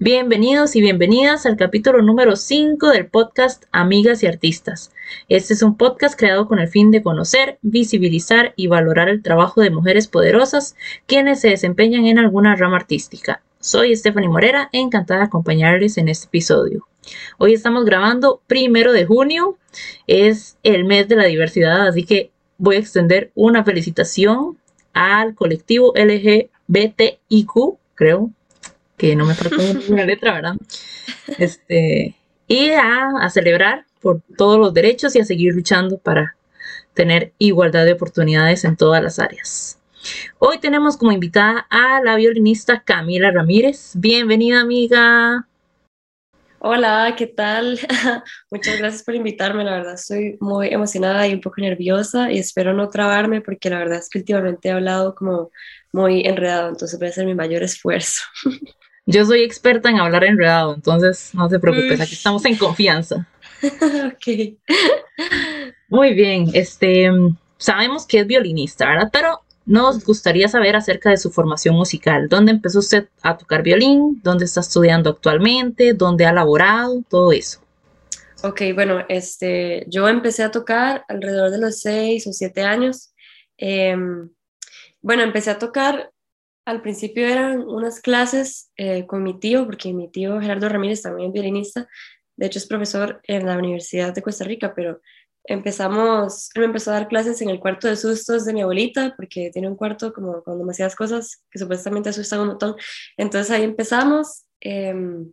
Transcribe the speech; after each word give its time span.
Bienvenidos 0.00 0.74
y 0.74 0.80
bienvenidas 0.80 1.46
al 1.46 1.56
capítulo 1.56 2.02
número 2.02 2.34
5 2.34 2.88
del 2.88 3.06
podcast 3.06 3.66
Amigas 3.70 4.24
y 4.24 4.26
Artistas. 4.26 4.90
Este 5.28 5.54
es 5.54 5.62
un 5.62 5.76
podcast 5.76 6.18
creado 6.18 6.48
con 6.48 6.58
el 6.58 6.66
fin 6.66 6.90
de 6.90 7.00
conocer, 7.00 7.58
visibilizar 7.62 8.54
y 8.56 8.66
valorar 8.66 9.08
el 9.08 9.22
trabajo 9.22 9.60
de 9.60 9.70
mujeres 9.70 10.08
poderosas 10.08 10.74
quienes 11.06 11.40
se 11.40 11.50
desempeñan 11.50 12.06
en 12.06 12.18
alguna 12.18 12.56
rama 12.56 12.78
artística. 12.78 13.40
Soy 13.60 13.94
Stephanie 13.94 14.28
Morera, 14.28 14.68
encantada 14.72 15.20
de 15.20 15.26
acompañarles 15.26 15.96
en 15.96 16.08
este 16.08 16.26
episodio. 16.26 16.88
Hoy 17.38 17.54
estamos 17.54 17.84
grabando 17.84 18.42
primero 18.48 18.92
de 18.92 19.06
junio, 19.06 19.58
es 20.08 20.58
el 20.64 20.86
mes 20.86 21.06
de 21.06 21.14
la 21.14 21.26
diversidad, 21.26 21.86
así 21.86 22.02
que 22.02 22.32
voy 22.58 22.76
a 22.76 22.80
extender 22.80 23.30
una 23.36 23.62
felicitación 23.62 24.58
al 24.92 25.36
colectivo 25.36 25.92
LGBTIQ, 25.94 27.50
creo, 27.94 28.32
que 28.96 29.16
no 29.16 29.26
me 29.26 29.34
falta 29.34 29.56
una 29.88 30.04
letra, 30.04 30.34
¿verdad? 30.34 30.54
Este, 31.38 32.14
y 32.46 32.70
a, 32.70 33.28
celebrar 33.30 33.86
por 34.00 34.20
todos 34.36 34.58
los 34.58 34.74
derechos 34.74 35.16
y 35.16 35.20
a 35.20 35.24
seguir 35.24 35.54
luchando 35.54 35.98
para 35.98 36.36
tener 36.92 37.32
igualdad 37.38 37.84
de 37.84 37.94
oportunidades 37.94 38.64
en 38.64 38.76
todas 38.76 39.02
las 39.02 39.18
áreas. 39.18 39.78
Hoy 40.38 40.58
tenemos 40.58 40.96
como 40.96 41.12
invitada 41.12 41.66
a 41.70 42.02
la 42.02 42.16
violinista 42.16 42.82
Camila 42.84 43.30
Ramírez. 43.30 43.92
Bienvenida, 43.94 44.60
amiga. 44.60 45.48
Hola, 46.66 47.14
¿qué 47.16 47.26
tal? 47.26 47.78
Muchas 48.50 48.78
gracias 48.78 49.02
por 49.02 49.14
invitarme, 49.14 49.64
la 49.64 49.72
verdad 49.72 49.94
estoy 49.94 50.38
muy 50.40 50.68
emocionada 50.68 51.26
y 51.26 51.34
un 51.34 51.40
poco 51.42 51.60
nerviosa 51.60 52.32
y 52.32 52.38
espero 52.38 52.72
no 52.72 52.88
trabarme 52.88 53.42
porque 53.42 53.68
la 53.68 53.78
verdad 53.78 53.98
es 53.98 54.08
que 54.08 54.20
últimamente 54.20 54.68
he 54.68 54.72
hablado 54.72 55.14
como 55.14 55.50
muy 55.92 56.22
enredado, 56.22 56.70
entonces 56.70 56.98
voy 56.98 57.08
a 57.08 57.10
hacer 57.10 57.26
mi 57.26 57.34
mayor 57.34 57.62
esfuerzo. 57.62 58.22
Yo 59.06 59.26
soy 59.26 59.42
experta 59.42 59.90
en 59.90 59.98
hablar 59.98 60.24
enredado, 60.24 60.74
entonces 60.74 61.30
no 61.34 61.48
se 61.48 61.58
preocupes, 61.58 62.00
aquí 62.00 62.14
estamos 62.14 62.44
en 62.46 62.56
confianza. 62.56 63.28
ok. 63.62 64.56
Muy 65.88 66.14
bien, 66.14 66.50
este, 66.54 67.10
sabemos 67.58 68.06
que 68.06 68.20
es 68.20 68.26
violinista, 68.26 68.86
¿verdad? 68.88 69.10
Pero 69.12 69.40
nos 69.66 70.04
gustaría 70.04 70.48
saber 70.48 70.76
acerca 70.76 71.10
de 71.10 71.16
su 71.16 71.30
formación 71.30 71.74
musical. 71.74 72.28
¿Dónde 72.28 72.52
empezó 72.52 72.80
usted 72.80 73.08
a 73.22 73.36
tocar 73.36 73.62
violín? 73.62 74.20
¿Dónde 74.22 74.44
está 74.44 74.60
estudiando 74.60 75.10
actualmente? 75.10 75.94
¿Dónde 75.94 76.26
ha 76.26 76.32
laborado? 76.32 77.02
Todo 77.08 77.32
eso. 77.32 77.60
Ok, 78.42 78.60
bueno, 78.74 79.04
este, 79.08 79.86
yo 79.88 80.06
empecé 80.08 80.42
a 80.42 80.50
tocar 80.50 81.04
alrededor 81.08 81.50
de 81.50 81.58
los 81.58 81.80
seis 81.80 82.26
o 82.26 82.32
siete 82.32 82.62
años. 82.62 83.14
Em, 83.56 84.28
bueno, 85.00 85.22
empecé 85.22 85.50
a 85.50 85.58
tocar 85.58 86.10
al 86.64 86.82
principio 86.82 87.26
eran 87.26 87.60
unas 87.62 88.00
clases 88.00 88.70
eh, 88.76 89.06
con 89.06 89.22
mi 89.22 89.38
tío, 89.38 89.66
porque 89.66 89.92
mi 89.92 90.10
tío 90.10 90.40
Gerardo 90.40 90.68
Ramírez 90.68 91.02
también 91.02 91.28
es 91.28 91.32
violinista, 91.32 91.88
de 92.36 92.46
hecho 92.46 92.58
es 92.58 92.66
profesor 92.66 93.20
en 93.24 93.46
la 93.46 93.58
Universidad 93.58 94.14
de 94.14 94.22
Costa 94.22 94.44
Rica, 94.44 94.74
pero 94.74 95.00
empezamos, 95.44 96.50
me 96.56 96.64
empezó 96.64 96.90
a 96.90 96.94
dar 96.94 97.08
clases 97.08 97.40
en 97.42 97.50
el 97.50 97.60
cuarto 97.60 97.86
de 97.86 97.96
sustos 97.96 98.44
de 98.44 98.54
mi 98.54 98.62
abuelita, 98.62 99.14
porque 99.16 99.50
tiene 99.52 99.68
un 99.68 99.76
cuarto 99.76 100.12
como 100.12 100.42
con 100.42 100.58
demasiadas 100.58 100.96
cosas 100.96 101.44
que 101.50 101.58
supuestamente 101.58 102.08
asustan 102.08 102.40
un 102.40 102.48
montón. 102.48 102.76
Entonces 103.16 103.50
ahí 103.50 103.62
empezamos. 103.62 104.44
Em, 104.60 105.32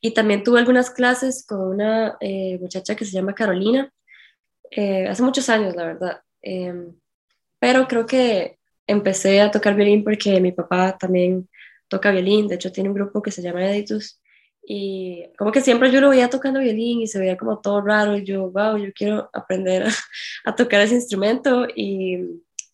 y 0.00 0.14
también 0.14 0.42
tuve 0.42 0.58
algunas 0.58 0.90
clases 0.90 1.46
con 1.46 1.60
una 1.60 2.16
eh, 2.20 2.58
muchacha 2.58 2.96
que 2.96 3.04
se 3.04 3.12
llama 3.12 3.34
Carolina, 3.34 3.92
eh, 4.70 5.06
hace 5.06 5.22
muchos 5.22 5.48
años, 5.48 5.76
la 5.76 5.84
verdad. 5.84 6.22
Em, 6.40 6.94
pero 7.60 7.86
creo 7.86 8.06
que 8.06 8.58
empecé 8.92 9.40
a 9.40 9.50
tocar 9.50 9.74
violín 9.74 10.04
porque 10.04 10.40
mi 10.40 10.52
papá 10.52 10.96
también 10.98 11.48
toca 11.88 12.10
violín, 12.10 12.48
de 12.48 12.56
hecho 12.56 12.72
tiene 12.72 12.90
un 12.90 12.94
grupo 12.94 13.22
que 13.22 13.30
se 13.30 13.42
llama 13.42 13.66
Editus 13.66 14.20
y 14.64 15.24
como 15.36 15.50
que 15.50 15.60
siempre 15.60 15.90
yo 15.90 16.00
lo 16.00 16.10
veía 16.10 16.30
tocando 16.30 16.60
violín 16.60 17.00
y 17.00 17.06
se 17.08 17.18
veía 17.18 17.36
como 17.36 17.60
todo 17.60 17.80
raro 17.80 18.16
y 18.16 18.24
yo, 18.24 18.50
wow, 18.50 18.76
yo 18.76 18.92
quiero 18.94 19.28
aprender 19.32 19.84
a, 20.44 20.54
tocar 20.54 20.80
ese 20.80 20.94
instrumento 20.94 21.66
y 21.74 22.18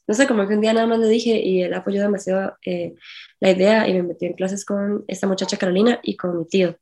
no 0.07 0.15
sé, 0.15 0.27
como 0.27 0.47
que 0.47 0.55
un 0.55 0.61
día 0.61 0.73
nada 0.73 0.87
más 0.87 0.99
le 1.01 1.09
dije 1.09 1.41
y 1.43 1.62
él 1.62 1.75
apoyó 1.75 2.01
demasiado 2.01 2.57
eh, 2.65 2.95
la 3.41 3.51
idea 3.51 3.89
y 3.89 3.95
me 3.95 4.03
metí 4.03 4.27
en 4.27 4.34
clases 4.34 4.65
con 4.65 5.05
esta 5.09 5.27
muchacha 5.27 5.57
Carolina 5.59 6.01
y 6.03 6.17
con 6.17 6.39
mi 6.39 6.47
tío. 6.47 6.78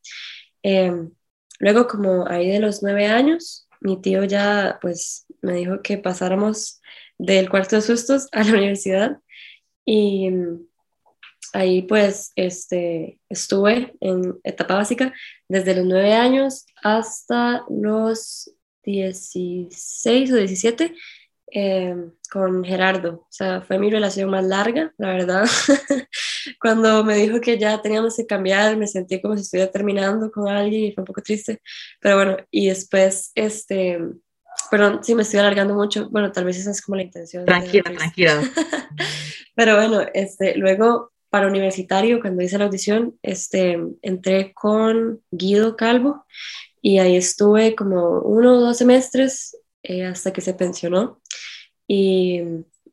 Em, 0.63 1.11
luego 1.61 1.87
como 1.87 2.27
ahí 2.29 2.51
de 2.51 2.61
los 2.61 2.83
nueve 2.83 3.07
años, 3.07 3.69
mi 3.81 4.01
tío 4.01 4.25
ya 4.25 4.79
pues 4.81 5.27
me 5.43 5.55
dijo 5.55 5.83
que 5.83 5.99
pasáramos 5.99 6.81
del 7.19 7.49
cuarto 7.49 7.77
de 7.77 7.83
sustos 7.83 8.29
a 8.33 8.45
la 8.45 8.53
universidad 8.59 9.19
y 9.87 10.31
mm, 10.31 10.67
ahí 11.55 11.83
pues 11.83 12.33
este, 12.37 13.19
estuve 13.31 13.97
en 14.01 14.39
etapa 14.45 14.75
básica 14.75 15.15
desde 15.49 15.77
los 15.77 15.87
nueve 15.87 16.13
años 16.13 16.67
hasta 16.83 17.65
los 17.71 18.53
16 18.85 20.33
o 20.33 20.37
17 20.37 20.95
em, 21.49 22.13
con 22.31 22.65
Gerardo. 22.65 23.15
O 23.23 23.29
sea, 23.31 23.63
fue 23.63 23.79
mi 23.79 23.91
relación 23.91 24.31
más 24.31 24.45
larga, 24.45 24.93
la 24.99 25.09
verdad. 25.09 25.47
Cuando 26.61 27.05
me 27.05 27.17
dijo 27.17 27.41
que 27.41 27.59
ya 27.59 27.81
teníamos 27.81 28.17
que 28.17 28.27
cambiar, 28.27 28.77
me 28.77 28.87
sentí 28.87 29.21
como 29.21 29.37
si 29.37 29.43
estuviera 29.43 29.71
terminando 29.71 30.31
con 30.31 30.49
alguien 30.49 30.85
y 30.85 30.93
fue 30.93 31.03
un 31.03 31.07
poco 31.07 31.23
triste. 31.23 31.61
Pero 32.01 32.17
bueno, 32.17 32.37
y 32.51 32.69
después, 32.69 33.33
este, 33.35 33.99
Perdón, 34.71 35.05
si 35.05 35.15
me 35.15 35.22
estoy 35.22 35.41
alargando 35.41 35.75
mucho. 35.75 36.09
Bueno, 36.11 36.33
tal 36.33 36.44
vez 36.44 36.59
esa 36.59 36.71
es 36.71 36.83
como 36.83 36.97
la 36.97 37.03
intención. 37.03 37.44
Tranquila, 37.44 37.84
tranquila. 37.97 38.43
Pero 39.55 39.77
bueno, 39.77 40.03
este, 40.12 40.56
luego 40.56 41.12
para 41.31 41.47
universitario, 41.47 42.21
cuando 42.21 42.43
hice 42.43 42.59
la 42.59 42.65
audición, 42.66 43.19
este, 43.22 43.78
entré 44.03 44.53
con 44.55 45.21
Guido 45.31 45.77
Calvo 45.77 46.25
y 46.81 46.99
ahí 46.99 47.16
estuve 47.16 47.75
como 47.75 48.21
uno 48.21 48.55
o 48.55 48.61
dos 48.61 48.78
semestres 48.78 49.56
eh, 49.83 50.05
hasta 50.05 50.33
que 50.33 50.41
se 50.41 50.55
pensionó. 50.55 51.21
Y 51.87 52.43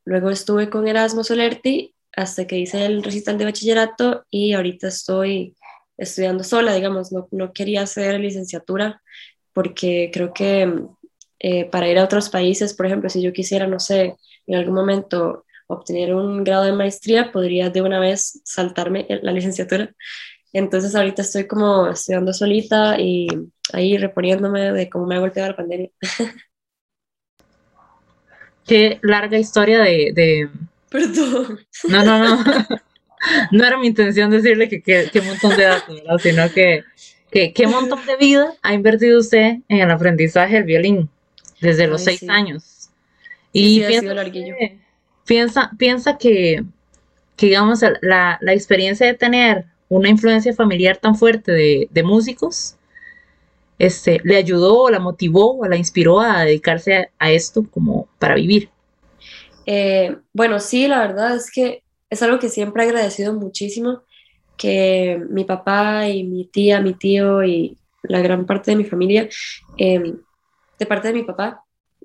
luego 0.05 0.29
estuve 0.29 0.69
con 0.69 0.87
Erasmo 0.87 1.23
Solerti 1.23 1.95
hasta 2.15 2.45
que 2.45 2.57
hice 2.57 2.85
el 2.85 3.03
recital 3.03 3.37
de 3.37 3.45
bachillerato 3.45 4.25
y 4.29 4.53
ahorita 4.53 4.87
estoy 4.87 5.55
estudiando 5.97 6.43
sola, 6.43 6.73
digamos, 6.73 7.11
no, 7.11 7.27
no 7.31 7.53
quería 7.53 7.83
hacer 7.83 8.19
licenciatura 8.19 9.01
porque 9.53 10.09
creo 10.13 10.33
que 10.33 10.71
eh, 11.45 11.65
para 11.65 11.89
ir 11.89 11.99
a 11.99 12.05
otros 12.05 12.29
países, 12.29 12.73
por 12.73 12.85
ejemplo, 12.85 13.09
si 13.09 13.21
yo 13.21 13.33
quisiera, 13.33 13.67
no 13.67 13.77
sé, 13.77 14.15
en 14.47 14.55
algún 14.55 14.75
momento 14.75 15.43
obtener 15.67 16.15
un 16.15 16.45
grado 16.45 16.63
de 16.63 16.71
maestría, 16.71 17.33
podría 17.33 17.69
de 17.69 17.81
una 17.81 17.99
vez 17.99 18.39
saltarme 18.45 19.05
la 19.09 19.33
licenciatura. 19.33 19.93
Entonces 20.53 20.95
ahorita 20.95 21.21
estoy 21.21 21.45
como 21.45 21.89
estudiando 21.89 22.31
solita 22.31 22.97
y 22.97 23.27
ahí 23.73 23.97
reponiéndome 23.97 24.71
de 24.71 24.89
cómo 24.89 25.05
me 25.05 25.15
ha 25.15 25.19
golpeado 25.19 25.49
la 25.49 25.57
pandemia. 25.57 25.89
Qué 28.65 28.99
larga 29.01 29.37
historia 29.37 29.79
de... 29.79 30.49
Perdón. 30.89 31.59
No, 31.89 32.05
no, 32.05 32.19
no. 32.19 32.43
No 33.51 33.65
era 33.65 33.77
mi 33.77 33.87
intención 33.87 34.29
decirle 34.31 34.67
que 34.67 34.81
qué 34.81 35.21
montón 35.21 35.55
de 35.55 35.63
datos, 35.63 35.97
sino 36.21 36.51
que 36.51 36.83
qué 37.31 37.67
montón 37.67 38.05
de 38.05 38.17
vida 38.17 38.53
ha 38.61 38.73
invertido 38.73 39.17
usted 39.17 39.59
en 39.69 39.79
el 39.79 39.89
aprendizaje 39.89 40.55
del 40.55 40.65
violín 40.65 41.09
desde 41.63 41.87
los 41.87 42.03
seis 42.03 42.27
años. 42.29 42.89
Y 43.51 43.83
piensa, 45.25 45.71
piensa, 45.77 46.17
que, 46.17 46.63
digamos, 47.37 47.79
la, 48.01 48.39
experiencia 48.47 49.07
de 49.07 49.13
tener 49.13 49.65
una 49.89 50.09
influencia 50.09 50.53
familiar 50.53 50.97
tan 50.97 51.15
fuerte 51.15 51.51
de, 51.51 52.03
músicos, 52.03 52.75
este, 53.79 54.19
le 54.23 54.35
ayudó, 54.35 54.89
la 54.89 54.99
motivó, 54.99 55.65
la 55.67 55.77
inspiró 55.77 56.19
a 56.19 56.43
dedicarse 56.43 57.09
a, 57.17 57.31
esto 57.31 57.65
como 57.71 58.07
para 58.19 58.35
vivir. 58.35 58.69
Eh, 59.65 60.17
bueno, 60.33 60.59
sí, 60.59 60.87
la 60.87 60.99
verdad 60.99 61.35
es 61.35 61.49
que 61.49 61.83
es 62.09 62.21
algo 62.21 62.39
que 62.39 62.49
siempre 62.49 62.83
he 62.83 62.87
agradecido 62.87 63.33
muchísimo, 63.33 64.03
que 64.57 65.21
mi 65.29 65.45
papá 65.45 66.09
y 66.09 66.23
mi 66.23 66.45
tía, 66.45 66.81
mi 66.81 66.93
tío 66.93 67.43
y 67.43 67.77
la 68.03 68.19
gran 68.19 68.45
parte 68.45 68.71
de 68.71 68.77
mi 68.77 68.83
familia 68.83 69.29
eh, 69.77 70.13
de 70.79 70.85
parte 70.85 71.07
de 71.09 71.13
mi 71.13 71.23
papá. 71.23 71.63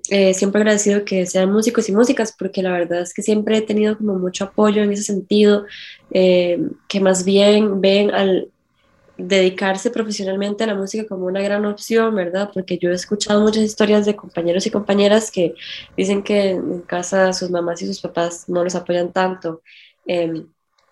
Eh, 0.09 0.33
siempre 0.33 0.61
agradecido 0.61 1.03
que 1.03 1.25
sean 1.25 1.51
músicos 1.51 1.89
y 1.89 1.91
músicas, 1.91 2.33
porque 2.37 2.63
la 2.63 2.71
verdad 2.71 3.01
es 3.01 3.13
que 3.13 3.21
siempre 3.21 3.57
he 3.57 3.61
tenido 3.61 3.97
como 3.97 4.15
mucho 4.15 4.45
apoyo 4.45 4.81
en 4.81 4.91
ese 4.91 5.03
sentido, 5.03 5.65
eh, 6.11 6.59
que 6.87 6.99
más 6.99 7.25
bien 7.25 7.81
ven 7.81 8.11
al 8.11 8.49
dedicarse 9.19 9.91
profesionalmente 9.91 10.63
a 10.63 10.67
la 10.67 10.75
música 10.75 11.05
como 11.05 11.25
una 11.25 11.41
gran 11.41 11.65
opción, 11.65 12.15
¿verdad? 12.15 12.49
Porque 12.53 12.77
yo 12.77 12.89
he 12.89 12.93
escuchado 12.93 13.41
muchas 13.41 13.63
historias 13.63 14.05
de 14.05 14.15
compañeros 14.15 14.65
y 14.65 14.71
compañeras 14.71 15.29
que 15.29 15.53
dicen 15.97 16.23
que 16.23 16.51
en 16.51 16.81
casa 16.81 17.33
sus 17.33 17.49
mamás 17.49 17.81
y 17.81 17.87
sus 17.87 17.99
papás 17.99 18.45
no 18.47 18.63
los 18.63 18.75
apoyan 18.75 19.11
tanto. 19.11 19.61
Em, 20.05 20.47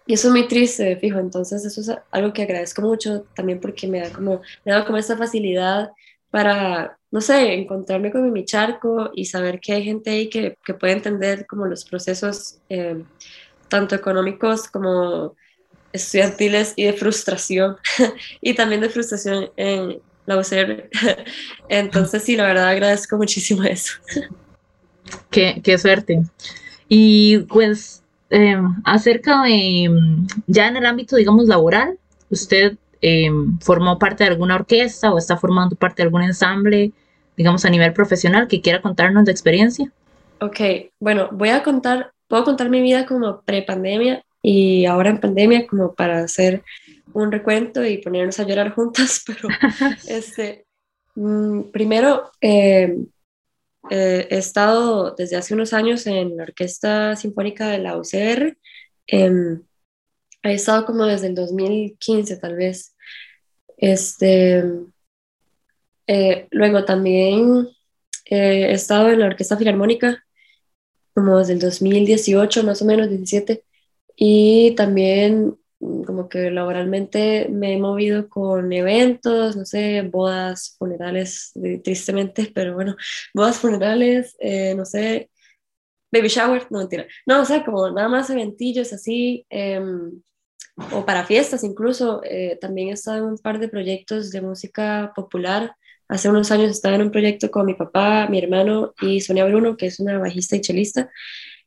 y 0.05 0.13
eso 0.13 0.27
es 0.27 0.31
muy 0.31 0.47
triste, 0.47 0.97
fijo. 0.97 1.19
Entonces, 1.19 1.63
eso 1.65 1.81
es 1.81 1.91
algo 2.11 2.33
que 2.33 2.43
agradezco 2.43 2.81
mucho 2.81 3.25
también 3.35 3.59
porque 3.59 3.87
me 3.87 3.99
da 3.99 4.09
como, 4.09 4.41
me 4.65 4.73
da 4.73 4.85
como 4.85 4.97
esta 4.97 5.17
facilidad 5.17 5.91
para, 6.37 6.99
no 7.09 7.19
sé, 7.19 7.55
encontrarme 7.55 8.11
con 8.11 8.31
mi 8.31 8.45
charco 8.45 9.09
y 9.15 9.25
saber 9.25 9.59
que 9.59 9.73
hay 9.73 9.83
gente 9.83 10.11
ahí 10.11 10.29
que, 10.29 10.55
puede 10.79 10.93
entender 10.93 11.47
como 11.47 11.65
los 11.65 11.83
procesos 11.83 12.59
eh, 12.69 13.03
tanto 13.69 13.95
económicos 13.95 14.67
como 14.67 15.35
estudiantiles 15.91 16.73
y 16.75 16.83
de 16.83 16.93
frustración, 16.93 17.77
y 18.39 18.53
también 18.53 18.81
de 18.81 18.89
frustración 18.89 19.49
en 19.57 19.99
la 20.27 20.37
UCR. 20.37 20.91
Entonces, 21.69 22.21
sí, 22.21 22.35
la 22.35 22.45
verdad 22.45 22.67
agradezco 22.67 23.17
muchísimo 23.17 23.63
eso. 23.63 23.93
Qué, 25.31 25.59
qué 25.63 25.75
suerte. 25.79 26.21
Y 26.87 27.39
pues, 27.49 28.03
em, 28.29 28.75
acerca 28.85 29.41
de, 29.41 29.89
ya 30.45 30.67
en 30.67 30.77
el 30.77 30.85
ámbito, 30.85 31.15
digamos, 31.15 31.47
laboral, 31.47 31.97
¿usted 32.29 32.77
em, 33.01 33.57
formó 33.59 33.99
parte 33.99 34.23
de 34.23 34.31
alguna 34.31 34.55
orquesta 34.55 35.13
o 35.13 35.17
está 35.17 35.37
formando 35.37 35.75
parte 35.75 36.01
de 36.01 36.07
algún 36.07 36.23
ensamble, 36.23 36.91
digamos, 37.35 37.65
a 37.65 37.69
nivel 37.69 37.93
profesional 37.93 38.47
que 38.47 38.61
quiera 38.61 38.81
contarnos 38.81 39.25
de 39.25 39.31
experiencia? 39.31 39.91
Ok, 40.39 40.59
bueno, 40.99 41.29
voy 41.31 41.49
a 41.49 41.63
contar, 41.63 42.11
puedo 42.27 42.43
contar 42.43 42.69
mi 42.69 42.81
vida 42.81 43.05
como 43.05 43.41
pre-pandemia 43.41 44.23
y 44.41 44.85
ahora 44.85 45.09
en 45.09 45.19
pandemia 45.19 45.67
como 45.67 45.93
para 45.93 46.19
hacer 46.19 46.63
un 47.13 47.31
recuento 47.31 47.85
y 47.85 47.97
ponernos 47.97 48.39
a 48.39 48.43
llorar 48.43 48.71
juntas, 48.71 49.23
pero 49.27 49.49
este, 50.07 50.65
mm, 51.15 51.71
primero 51.71 52.31
eh, 52.41 52.97
eh, 53.89 54.27
he 54.29 54.37
estado 54.37 55.15
desde 55.15 55.37
hace 55.37 55.53
unos 55.53 55.73
años 55.73 56.05
en 56.07 56.37
la 56.37 56.43
Orquesta 56.43 57.15
Sinfónica 57.15 57.67
de 57.67 57.79
la 57.79 57.97
UCR, 57.97 58.57
he 60.51 60.55
estado 60.55 60.85
como 60.85 61.05
desde 61.05 61.27
el 61.27 61.35
2015 61.35 62.37
tal 62.37 62.55
vez. 62.55 62.95
Este, 63.77 64.63
eh, 66.07 66.47
luego 66.51 66.85
también 66.85 67.67
he 68.25 68.71
estado 68.73 69.09
en 69.09 69.19
la 69.19 69.27
Orquesta 69.27 69.57
Filarmónica 69.57 70.23
como 71.17 71.39
desde 71.39 71.53
el 71.53 71.59
2018, 71.59 72.63
más 72.63 72.83
o 72.83 72.85
menos, 72.85 73.09
17, 73.09 73.63
y 74.15 74.75
también 74.75 75.57
mm, 75.79 76.03
como 76.03 76.29
que 76.29 76.51
laboralmente 76.51 77.47
me 77.49 77.73
he 77.73 77.79
movido 77.79 78.29
con 78.29 78.71
eventos, 78.71 79.55
no 79.55 79.65
sé, 79.65 80.03
bodas, 80.03 80.75
funerales, 80.77 81.53
tristemente, 81.83 82.51
pero 82.53 82.75
bueno, 82.75 82.95
bodas, 83.33 83.57
funerales, 83.57 84.35
eh, 84.39 84.75
no 84.75 84.85
sé, 84.85 85.31
baby 86.11 86.27
shower, 86.27 86.67
no 86.69 86.79
mentira, 86.79 87.07
no, 87.25 87.41
o 87.41 87.45
sea, 87.45 87.65
como 87.65 87.89
nada 87.89 88.09
más 88.09 88.29
eventillos 88.29 88.93
así, 88.93 89.43
em, 89.49 90.21
o 90.91 91.05
para 91.05 91.25
fiestas 91.25 91.63
incluso, 91.63 92.21
eh, 92.23 92.57
también 92.61 92.89
he 92.89 92.91
estado 92.91 93.17
en 93.17 93.23
un 93.23 93.37
par 93.37 93.59
de 93.59 93.69
proyectos 93.69 94.31
de 94.31 94.41
música 94.41 95.11
popular, 95.15 95.75
Hace 96.09 96.29
unos 96.29 96.51
años 96.51 96.71
estaba 96.71 96.95
en 96.95 97.01
un 97.01 97.11
proyecto 97.11 97.51
con 97.51 97.65
mi 97.65 97.73
papá, 97.73 98.27
mi 98.29 98.39
hermano 98.39 98.93
y 99.01 99.19
Sonia 99.19 99.45
Bruno, 99.45 99.75
que 99.75 99.87
es 99.87 99.99
una 99.99 100.17
bajista 100.17 100.55
y 100.55 100.61
chelista. 100.61 101.09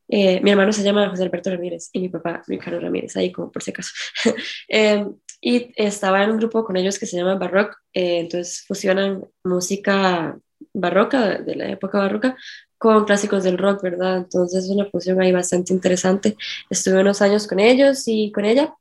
Eh, 0.07 0.41
mi 0.41 0.51
hermano 0.51 0.73
se 0.73 0.83
llama 0.83 1.09
José 1.09 1.23
Alberto 1.23 1.51
Ramírez 1.51 1.89
y 1.93 1.99
mi 1.99 2.09
papá 2.09 2.43
Ricardo 2.47 2.79
Ramírez, 2.79 3.15
ahí 3.15 3.31
como 3.31 3.51
por 3.51 3.61
si 3.61 3.71
acaso. 3.71 3.91
Em, 4.67 5.13
y 5.41 5.71
estaba 5.75 6.23
en 6.23 6.31
un 6.31 6.37
grupo 6.37 6.65
con 6.65 6.75
ellos 6.75 6.99
que 6.99 7.05
se 7.05 7.17
llama 7.17 7.35
Barrock, 7.35 7.77
eh, 7.93 8.19
entonces 8.19 8.63
fusionan 8.67 9.23
música 9.43 10.37
barroca, 10.73 11.39
de 11.39 11.55
la 11.55 11.69
época 11.69 11.99
barroca, 11.99 12.35
con 12.77 13.05
clásicos 13.05 13.43
del 13.43 13.57
rock, 13.57 13.83
¿verdad? 13.83 14.17
Entonces 14.17 14.65
es 14.65 14.69
una 14.71 14.85
fusión 14.85 15.21
ahí 15.21 15.31
bastante 15.31 15.71
interesante. 15.73 16.35
Estuve 16.69 17.01
unos 17.01 17.21
años 17.21 17.47
con 17.47 17.59
ellos 17.59 18.03
y 18.07 18.31
con 18.31 18.45
ella. 18.45 18.73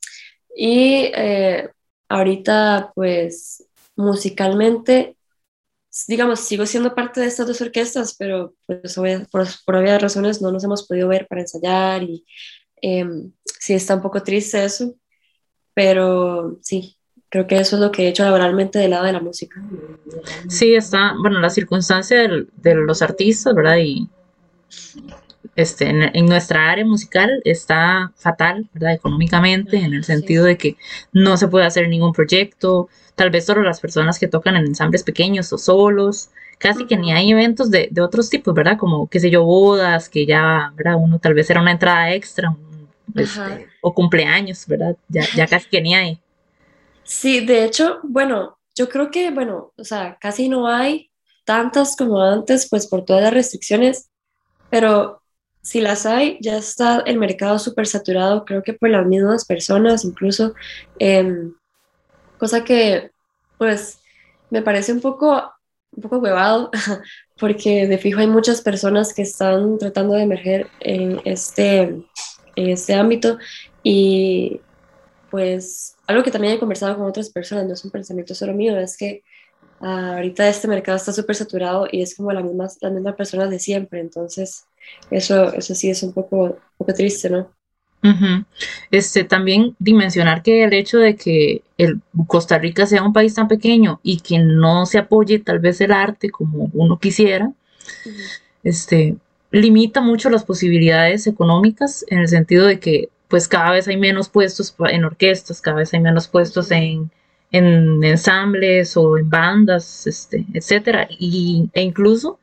Y 0.57 1.11
eh, 1.15 1.71
ahorita, 2.09 2.93
pues, 2.95 3.67
musicalmente 3.97 5.17
digamos, 6.07 6.41
sigo 6.41 6.67
siendo 6.67 6.95
parte 6.95 7.21
de 7.21 7.27
estas 7.27 7.47
dos 7.47 7.61
orquestas, 7.61 8.15
pero 8.19 8.55
pues, 8.67 8.95
por, 9.31 9.47
por 9.65 9.77
obvias 9.77 10.01
razones 10.01 10.41
no 10.41 10.53
nos 10.53 10.65
hemos 10.65 10.87
podido 10.87 11.09
ver 11.09 11.27
para 11.27 11.41
ensayar 11.43 12.03
y 12.03 12.25
em, 12.77 13.33
sí 13.45 13.75
está 13.75 13.97
un 13.97 14.03
poco 14.03 14.23
triste 14.23 14.65
eso, 14.65 14.95
pero 15.75 16.59
sí, 16.63 16.97
creo 17.29 17.47
que 17.47 17.59
eso 17.59 17.77
es 17.77 17.83
lo 17.83 17.91
que 17.91 18.05
he 18.05 18.09
hecho 18.09 18.25
laboralmente 18.25 18.79
del 18.79 18.91
lado 18.91 19.05
de 19.05 19.13
la 19.13 19.21
música. 19.21 19.63
Sí, 20.49 20.75
está, 20.75 21.15
bueno, 21.21 21.41
la 21.41 21.51
circunstancia 21.51 22.29
de 22.29 22.75
los 22.75 23.03
artistas, 23.03 23.55
¿verdad? 23.55 23.79
Y 23.79 24.09
este, 25.57 25.89
en, 25.89 26.27
nuestra 26.27 26.71
área 26.71 26.85
musical 26.85 27.41
está 27.45 28.13
fatal, 28.17 28.69
¿verdad? 28.73 28.93
Económicamente, 28.95 29.79
en 29.79 29.95
el 29.95 30.05
sentido 30.05 30.45
de 30.45 30.57
que 30.57 30.77
no 31.13 31.37
se 31.37 31.49
puede 31.49 31.67
hacer 31.67 31.89
ningún 31.89 32.13
proyecto, 32.13 32.89
tal 33.15 33.31
vez 33.31 33.47
solo 33.47 33.63
las 33.63 33.81
personas 33.81 34.19
que 34.19 34.29
tocan 34.29 34.57
en 34.57 34.67
ensambles 34.67 35.03
pequeños 35.03 35.53
o 35.53 35.59
solos, 35.59 36.31
casi 36.59 36.87
que 36.87 36.97
ni 36.97 37.13
hay 37.13 37.31
eventos 37.31 37.71
de, 37.71 37.91
otros 38.01 38.31
tipos, 38.31 38.55
¿verdad? 38.55 38.79
Como, 38.79 39.09
qué 39.09 39.21
sé 39.21 39.31
yo, 39.31 39.45
bodas, 39.45 40.09
que 40.09 40.27
ya, 40.27 40.73
¿verdad? 40.77 40.97
Uno 40.99 41.19
tal 41.19 41.35
vez 41.35 41.51
era 41.51 41.61
una 41.61 41.73
entrada 41.73 42.13
extra, 42.13 42.55
este, 43.15 43.69
o 43.81 43.93
cumpleaños, 43.93 44.67
¿verdad? 44.67 44.97
Ya, 45.09 45.25
ya 45.35 45.47
casi 45.47 45.69
que 45.69 45.81
ni 45.81 45.95
hay. 45.95 46.21
Sí, 47.03 47.45
de 47.45 47.65
hecho, 47.65 47.99
bueno, 48.05 48.59
yo 48.75 48.89
creo 48.89 49.11
que, 49.11 49.31
bueno, 49.31 49.73
o 49.77 49.85
sea, 49.85 50.17
casi 50.21 50.49
no 50.49 50.69
hay 50.69 51.11
tantas 51.45 51.97
como 51.97 52.23
antes, 52.23 52.69
pues 52.71 52.87
por 52.87 53.05
todas 53.05 53.23
las 53.25 53.35
restricciones, 53.35 54.11
pero 54.71 55.20
si 55.63 55.81
las 55.81 56.07
hay, 56.07 56.39
ya 56.41 56.57
está 56.57 57.01
el 57.07 57.19
mercado 57.19 57.59
súper 57.59 57.87
saturado, 57.87 58.45
creo 58.45 58.63
que 58.63 58.73
por 58.73 58.89
las 58.89 59.07
mismas 59.07 59.45
personas, 59.45 60.05
incluso, 60.05 60.55
em, 60.99 61.55
cosa 62.39 62.65
que, 62.65 63.11
pues, 63.59 63.99
me 64.51 64.63
parece 64.63 64.93
un 64.93 65.01
poco, 65.01 65.53
un 65.93 66.03
poco 66.03 66.19
huevado, 66.19 66.71
porque 67.39 67.87
de 67.87 67.99
fijo 67.99 68.21
hay 68.21 68.27
muchas 68.27 68.63
personas 68.63 69.13
que 69.15 69.23
están 69.23 69.79
tratando 69.79 70.15
de 70.15 70.23
emerger 70.23 70.69
en 70.81 71.21
este, 71.25 71.81
en 72.57 72.69
este 72.69 72.95
ámbito 72.95 73.39
y, 73.83 74.61
pues, 75.31 75.97
algo 76.07 76.23
que 76.23 76.31
también 76.31 76.55
he 76.55 76.59
conversado 76.59 76.97
con 76.97 77.07
otras 77.07 77.31
personas, 77.31 77.67
no 77.67 77.75
es 77.75 77.85
un 77.85 77.91
pensamiento 77.91 78.35
solo 78.35 78.55
mío, 78.55 78.79
es 78.79 78.97
que 78.97 79.23
ah, 79.81 80.15
ahorita 80.17 80.49
este 80.49 80.69
mercado 80.69 80.97
está 80.97 81.13
súper 81.13 81.37
saturado 81.37 81.87
y 81.91 82.03
es 82.03 82.17
como 82.17 82.33
la 82.33 82.43
misma, 82.43 82.69
las 82.81 82.93
mismas 82.93 83.15
personas 83.15 83.51
de 83.51 83.59
siempre, 83.59 84.01
entonces 84.01 84.65
eso, 85.11 85.53
eso 85.55 85.75
sí 85.75 85.91
es 85.91 86.03
un 86.03 86.13
poco, 86.13 86.59
poco 86.77 86.95
triste, 86.95 87.31
¿no? 87.31 87.51
Este, 88.91 89.25
también 89.25 89.77
dimensionar 89.79 90.43
que 90.43 90.65
el 90.65 90.73
hecho 90.73 90.99
de 90.99 91.17
que 91.17 91.63
el 91.77 92.01
Costa 92.27 92.59
Rica 92.59 92.87
sea 92.87 93.03
un 93.03 93.13
país 93.13 93.35
tan 93.35 93.47
pequeño 93.47 94.01
y 94.03 94.21
que 94.21 94.39
no 94.39 94.87
se 94.87 94.99
apoye 94.99 95.39
tal 95.39 95.59
vez 95.59 95.81
el 95.81 95.93
arte 95.93 96.31
como 96.31 96.71
uno 96.73 96.99
quisiera, 96.99 97.53
este, 98.65 99.17
limita 99.51 100.01
mucho 100.01 100.31
las 100.31 100.45
posibilidades 100.45 101.27
económicas 101.27 102.05
en 102.09 102.21
el 102.21 102.29
sentido 102.29 102.67
de 102.67 102.79
que 102.81 103.11
pues 103.29 103.47
cada 103.47 103.71
vez 103.71 103.87
hay 103.87 103.97
menos 103.97 104.29
puestos 104.29 104.75
en 104.91 105.05
orquestas, 105.05 105.61
cada 105.61 105.77
vez 105.77 105.95
hay 105.95 106.01
menos 106.01 106.27
puestos 106.27 106.71
en, 106.73 107.11
en 107.53 108.03
ensambles 108.03 108.97
o 108.97 109.19
en 109.19 109.31
bandas, 109.31 110.07
este, 110.07 110.47
etcétera, 110.53 111.07
y, 111.11 111.71
e 111.73 111.83
incluso 111.83 112.41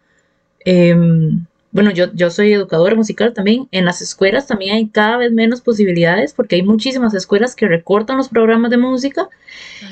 em, 0.64 1.46
bueno, 1.72 1.92
yo, 1.92 2.12
yo 2.14 2.30
soy 2.30 2.54
educadora 2.54 2.96
musical 2.96 3.34
también, 3.34 3.68
en 3.72 3.86
las 3.86 4.02
escuelas 4.02 4.48
también 4.48 4.76
hay 4.76 4.88
cada 4.90 5.18
vez 5.18 5.32
menos 5.32 5.62
posibilidades 5.62 6.34
porque 6.34 6.56
hay 6.56 6.64
muchísimas 6.64 7.14
escuelas 7.14 7.56
que 7.56 7.68
recortan 7.68 8.18
los 8.18 8.30
programas 8.30 8.72
de 8.72 8.78
música 8.78 9.28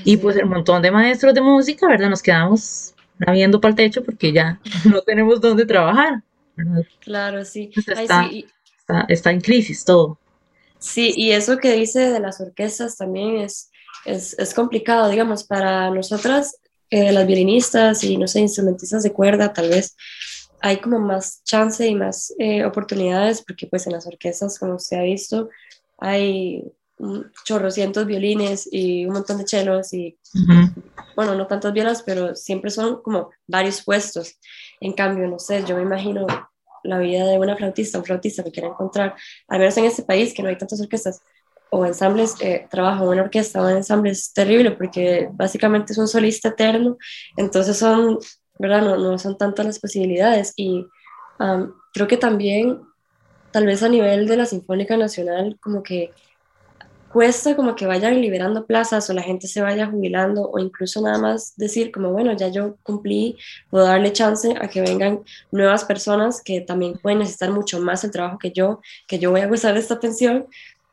y 0.03 0.17
pues 0.17 0.38
el 0.38 0.46
montón 0.46 0.82
de 0.82 0.91
maestros 0.91 1.34
de 1.34 1.41
música, 1.41 1.88
¿verdad? 1.88 2.10
Nos 2.10 2.22
quedamos 2.22 2.94
viendo 3.32 3.60
para 3.60 3.72
el 3.72 3.75
techo 3.75 4.03
porque 4.03 4.32
ya 4.32 4.60
no 4.86 5.01
tenemos 5.01 5.41
dónde 5.41 5.65
trabajar, 5.65 6.24
¿verdad? 6.55 6.84
Claro, 7.01 7.46
sí. 7.46 7.72
está, 7.75 8.29
Está, 9.08 9.32
en 9.32 9.41
crisis 9.41 9.84
todo. 9.84 10.20
Sí, 10.79 11.13
y 11.15 11.32
eso 11.32 11.58
que 11.58 11.74
dice 11.74 12.12
de 12.12 12.20
las 12.20 12.39
orquestas 12.39 12.96
también 12.98 13.38
es, 13.38 13.72
es, 14.05 14.38
es 14.38 14.53
complicado, 14.53 15.10
digamos, 15.10 15.44
para 15.44 15.89
nosotras, 15.89 16.58
eh, 16.91 17.12
las 17.12 17.25
violinistas 17.25 18.03
y, 18.03 18.17
no 18.17 18.27
sé, 18.27 18.41
instrumentistas 18.41 19.01
de 19.01 19.12
cuerda, 19.12 19.53
tal 19.53 19.70
vez 19.70 19.96
hay 20.62 20.77
como 20.77 21.00
más 21.00 21.43
chance 21.43 21.85
y 21.85 21.95
más 21.95 22.33
eh, 22.39 22.65
oportunidades, 22.65 23.41
porque 23.41 23.67
pues 23.67 23.85
en 23.88 23.93
las 23.93 24.07
orquestas, 24.07 24.57
como 24.59 24.79
se 24.79 24.97
ha 24.97 25.03
visto, 25.03 25.50
hay 25.97 26.63
chorrocientos 27.43 28.05
violines 28.05 28.69
y 28.71 29.05
un 29.05 29.13
montón 29.13 29.38
de 29.38 29.45
chelos 29.45 29.93
y, 29.93 30.17
bueno, 31.15 31.35
no 31.35 31.45
tantas 31.45 31.74
violas, 31.74 32.03
pero 32.03 32.35
siempre 32.35 32.71
son 32.71 33.01
como 33.01 33.31
varios 33.47 33.83
puestos. 33.83 34.39
En 34.79 34.93
cambio, 34.93 35.27
no 35.27 35.39
sé, 35.39 35.63
yo 35.67 35.75
me 35.75 35.81
imagino 35.81 36.25
la 36.83 37.00
vida 37.00 37.25
de 37.25 37.38
una 37.38 37.57
flautista, 37.57 37.97
un 37.97 38.05
flautista 38.05 38.43
que 38.43 38.51
quiere 38.51 38.69
encontrar, 38.69 39.15
al 39.47 39.59
menos 39.59 39.75
en 39.77 39.85
este 39.85 40.03
país, 40.03 40.33
que 40.33 40.41
no 40.41 40.50
hay 40.50 40.57
tantas 40.57 40.79
orquestas, 40.79 41.21
o 41.71 41.85
ensambles, 41.85 42.35
eh, 42.41 42.67
trabajo 42.69 43.03
en 43.03 43.09
una 43.09 43.24
orquesta 43.24 43.62
o 43.62 43.67
en 43.67 43.77
ensambles, 43.77 44.19
es 44.19 44.33
terrible 44.33 44.71
porque 44.71 45.27
básicamente 45.33 45.91
es 45.91 45.97
un 45.97 46.07
solista 46.07 46.50
eterno, 46.50 46.97
entonces 47.35 47.77
son 47.77 48.19
¿verdad? 48.59 48.81
No, 48.81 48.97
no 48.97 49.17
son 49.19 49.38
tantas 49.38 49.65
las 49.65 49.79
posibilidades 49.79 50.53
y 50.55 50.88
creo 51.93 52.07
que 52.07 52.17
también, 52.17 52.81
tal 53.51 53.65
vez 53.65 53.83
a 53.83 53.89
nivel 53.89 54.27
de 54.27 54.38
la 54.38 54.45
Sinfónica 54.45 54.97
Nacional, 54.97 55.57
como 55.62 55.83
que 55.83 56.12
cuesta 57.15 57.55
como 57.55 57.75
que 57.75 57.85
vayan 57.85 58.19
liberando 58.19 58.65
plazas 58.65 59.09
o 59.09 59.13
la 59.13 59.21
gente 59.21 59.47
se 59.47 59.62
vaya 59.62 59.88
jubilando 59.88 60.50
o 60.50 60.59
incluso 60.59 61.01
nada 61.01 61.17
más 61.17 61.53
decir 61.55 61.89
como, 61.89 62.12
bueno, 62.12 62.33
ya 62.33 62.50
yo 62.50 62.75
cumplí, 62.83 63.38
puedo 63.69 63.85
darle 63.85 64.12
chance 64.12 64.53
a 64.59 64.67
que 64.67 64.81
vengan 64.81 65.24
nuevas 65.50 65.85
personas 65.85 66.41
que 66.43 66.59
también 66.59 66.97
pueden 66.97 67.19
necesitar 67.19 67.51
mucho 67.51 67.79
más 67.79 68.03
el 68.03 68.12
trabajo 68.12 68.38
que 68.38 68.51
yo, 68.51 68.81
que 69.07 69.17
yo 69.17 69.31
voy 69.31 69.39
a 69.39 69.47
gozar 69.47 69.75
de 69.75 69.79
esta 69.79 69.97
pensión, 69.97 70.47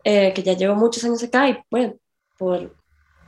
eh, 0.05 0.33
que 0.33 0.45
ya 0.45 0.53
llevo 0.53 0.77
muchos 0.77 1.03
años 1.03 1.25
acá 1.25 1.49
y 1.49 1.59
bueno, 1.69 1.97
por, 2.39 2.73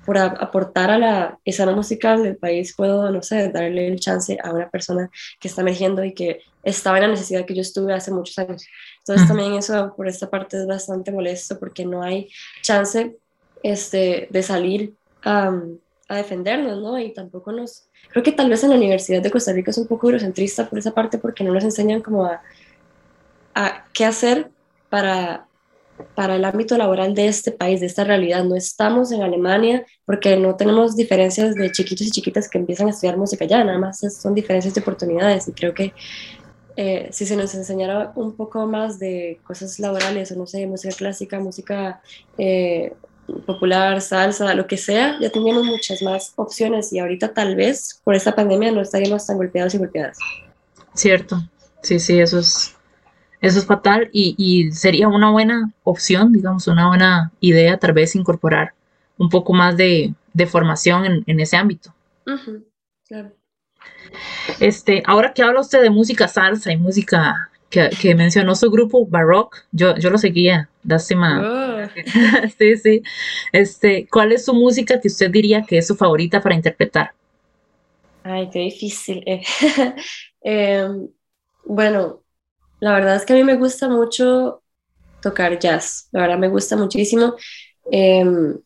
por 0.05 0.19
aportar 0.19 0.91
a 0.91 0.99
la 0.99 1.39
escena 1.45 1.73
musical 1.73 2.23
del 2.23 2.37
país, 2.37 2.75
puedo, 2.77 3.11
no 3.11 3.23
sé, 3.23 3.49
darle 3.51 3.89
el 3.89 3.99
chance 3.99 4.39
a 4.43 4.53
una 4.53 4.69
persona 4.71 5.11
que 5.41 5.49
está 5.49 5.63
emergiendo 5.63 6.05
y 6.05 6.13
que 6.13 6.41
estaba 6.63 6.99
en 6.99 7.03
la 7.05 7.09
necesidad 7.09 7.45
que 7.47 7.55
yo 7.55 7.63
estuve 7.63 7.93
hace 7.93 8.11
muchos 8.11 8.39
años. 8.39 8.67
Entonces 8.99 9.27
también 9.27 9.55
eso 9.55 9.95
por 9.97 10.09
esta 10.09 10.29
parte 10.29 10.59
es 10.59 10.67
bastante 10.67 11.11
molesto 11.11 11.59
porque 11.59 11.85
no 11.85 12.03
hay 12.03 12.29
chance 12.63 13.17
este, 13.63 14.29
de 14.31 14.43
salir 14.43 14.95
a 15.23 15.53
defendernos, 16.09 16.81
¿no? 16.83 16.99
Y 16.99 17.13
tampoco 17.13 17.53
nos... 17.53 17.89
Creo 18.11 18.23
que 18.23 18.33
tal 18.33 18.51
vez 18.51 18.63
en 18.63 18.71
la 18.71 18.77
Universidad 18.77 19.23
de 19.23 19.31
Costa 19.31 19.53
Rica 19.53 19.71
es 19.71 19.79
un 19.79 19.87
poco 19.87 20.07
eurocentrista 20.07 20.69
por 20.69 20.79
esa 20.79 20.93
parte 20.93 21.19
porque 21.19 21.43
no 21.45 21.53
nos 21.53 21.65
enseñan 21.65 22.03
como 22.03 22.27
a, 22.27 22.43
a 23.55 23.85
qué 23.93 24.05
hacer 24.05 24.51
para 24.91 25.47
para 26.15 26.37
el 26.37 26.45
ámbito 26.45 26.77
laboral 26.77 27.15
de 27.15 27.29
este 27.29 27.53
país, 27.53 27.81
de 27.81 27.87
esta 27.87 28.05
realidad. 28.05 28.45
No 28.45 28.57
estamos 28.57 29.13
en 29.13 29.23
Alemania 29.23 29.85
porque 30.05 30.37
no 30.37 30.57
tenemos 30.57 30.97
diferencias 30.97 31.55
de 31.55 31.71
chiquitos 31.73 32.07
y 32.07 32.11
chiquitas 32.11 32.49
que 32.49 32.59
empiezan 32.59 32.89
a 32.89 32.91
estudiar 32.91 33.17
música 33.17 33.45
ya, 33.45 33.63
nada 33.65 33.79
más 33.79 34.01
son 34.01 34.35
diferencias 34.35 34.75
de 34.75 34.81
oportunidades 34.81 35.49
y 35.49 35.53
creo 35.53 35.75
que 35.75 35.93
eh, 36.77 37.09
si 37.13 37.25
se 37.25 37.37
nos 37.37 37.55
enseñara 37.55 38.13
un 38.17 38.37
poco 38.37 38.67
más 38.67 38.99
de 38.99 39.41
cosas 39.45 39.79
laborales 39.79 40.33
o 40.33 40.37
no 40.37 40.47
sé, 40.47 40.67
música 40.67 40.95
clásica, 40.95 41.39
música 41.39 42.01
eh, 42.37 42.93
popular, 43.47 44.01
salsa, 44.01 44.55
lo 44.55 44.67
que 44.67 44.77
sea, 44.77 45.17
ya 45.21 45.31
tendríamos 45.31 45.65
muchas 45.65 46.03
más 46.03 46.33
opciones 46.37 46.93
y 46.93 46.99
ahorita 46.99 47.33
tal 47.33 47.55
vez 47.55 48.01
por 48.03 48.15
esta 48.15 48.35
pandemia 48.35 48.73
no 48.73 48.81
estaríamos 48.81 49.25
tan 49.25 49.37
golpeados 49.37 49.75
y 49.75 49.79
golpeadas. 49.79 50.19
Cierto, 50.95 51.43
sí, 51.83 52.01
sí, 52.01 52.19
eso 52.19 52.41
es 52.41 52.74
eso 53.45 53.59
es 53.59 53.67
fatal 53.67 54.09
y, 54.11 54.71
sería 54.73 55.07
una 55.07 55.31
buena 55.31 55.71
opción, 55.83 56.33
digamos, 56.33 56.67
una 56.67 56.89
buena 56.89 57.31
idea 57.41 57.77
tal 57.77 57.93
vez 57.93 58.15
incorporar 58.15 58.73
un 59.19 59.29
poco 59.29 59.53
más 59.53 59.77
de, 59.77 60.15
formación 60.49 61.23
en, 61.27 61.41
ese 61.41 61.59
ámbito. 61.59 61.95
Este, 64.61 65.03
ahora 65.05 65.35
que 65.35 65.43
habla 65.43 65.61
usted 65.61 65.83
de 65.83 65.91
música 65.91 66.27
salsa 66.27 66.73
y 66.73 66.79
música 66.79 67.51
que, 67.69 68.15
mencionó 68.15 68.55
su 68.55 68.71
grupo 68.71 69.05
Baroque, 69.07 69.59
yo, 69.73 69.95
yo 69.99 70.09
lo 70.09 70.17
seguía, 70.17 70.71
lástima. 70.83 71.43
Oh. 71.43 71.89
sí, 72.59 72.77
sí. 72.79 73.03
Este, 73.53 74.09
¿cuál 74.11 74.33
es 74.33 74.47
su 74.47 74.55
música 74.55 74.99
que 75.03 75.09
usted 75.09 75.31
diría 75.31 75.65
que 75.69 75.77
es 75.77 75.87
su 75.87 75.97
favorita 75.97 76.41
para 76.41 76.55
interpretar? 76.55 77.13
Ay, 78.23 78.49
qué 78.51 78.61
difícil. 78.61 79.23
Em, 80.47 81.09
bueno, 81.65 82.24
la 82.85 82.93
verdad 82.93 83.17
es 83.17 83.25
que 83.25 83.33
a 83.33 83.37
mí 83.37 83.45
me 83.45 83.57
gusta 83.57 83.89
mucho 83.89 84.63
tocar 85.23 85.59
jazz, 85.59 86.09
la 86.13 86.21
verdad 86.21 86.39
me 86.39 86.49
gusta 86.49 86.77
muchísimo. 86.77 87.35
Em, 87.91 88.61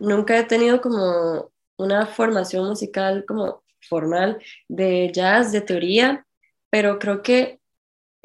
nunca 0.00 0.36
he 0.36 0.42
tenido 0.44 0.80
como 0.80 1.52
una 1.76 2.04
formación 2.06 2.66
musical 2.68 3.24
como 3.28 3.62
formal 3.88 4.42
de 4.68 5.10
jazz, 5.12 5.52
de 5.52 5.60
teoría, 5.60 6.26
pero 6.68 6.98
creo 6.98 7.22
que, 7.22 7.60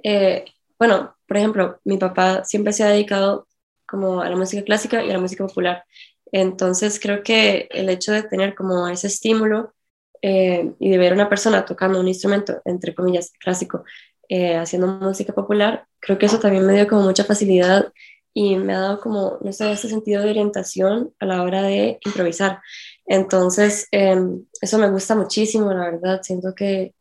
eh, 0.03 0.45
bueno, 0.79 1.15
por 1.27 1.38
ejemplo, 1.38 1.79
mi 1.83 1.98
papá 2.00 2.43
siempre 2.43 2.74
se 2.74 2.83
ha 2.83 2.89
dedicado 2.89 3.48
como 3.88 4.21
a 4.21 4.29
la 4.29 4.36
música 4.36 4.63
clásica 4.63 5.03
y 5.03 5.12
a 5.12 5.13
la 5.13 5.19
música 5.19 5.45
popular. 5.45 5.83
Entonces 6.31 7.00
creo 7.00 7.21
que 7.24 7.67
el 7.71 7.89
hecho 7.89 8.13
de 8.13 8.24
tener 8.24 8.55
como 8.55 8.88
ese 8.88 9.07
estímulo 9.07 9.75
eh, 10.24 10.74
y 10.79 10.89
de 10.89 10.98
ver 10.98 11.12
a 11.13 11.15
una 11.15 11.29
persona 11.29 11.65
tocando 11.65 12.00
un 12.00 12.07
instrumento, 12.07 12.62
entre 12.65 12.95
comillas, 12.95 13.31
clásico, 13.39 13.83
eh, 14.29 14.55
haciendo 14.55 14.88
música 14.88 15.33
popular, 15.33 15.88
creo 16.00 16.17
que 16.17 16.27
eso 16.27 16.39
también 16.39 16.65
me 16.65 16.74
dio 16.74 16.88
como 16.88 17.01
mucha 17.03 17.24
facilidad 17.25 17.91
y 18.33 18.55
me 18.55 18.74
ha 18.74 18.79
dado 18.79 19.01
como, 19.01 19.38
no 19.41 19.51
sé, 19.51 19.71
ese 19.71 19.89
sentido 19.89 20.24
de 20.24 20.29
orientación 20.29 21.13
a 21.19 21.25
la 21.25 21.43
hora 21.43 21.63
de 21.63 22.00
improvisar. 22.05 22.62
Entonces, 23.05 23.88
em, 23.91 24.45
eso 24.62 24.77
me 24.77 24.89
gusta 24.89 25.15
muchísimo, 25.15 25.74
la 25.74 25.91
verdad. 25.91 26.21
Siento 26.24 26.53
que 26.55 26.93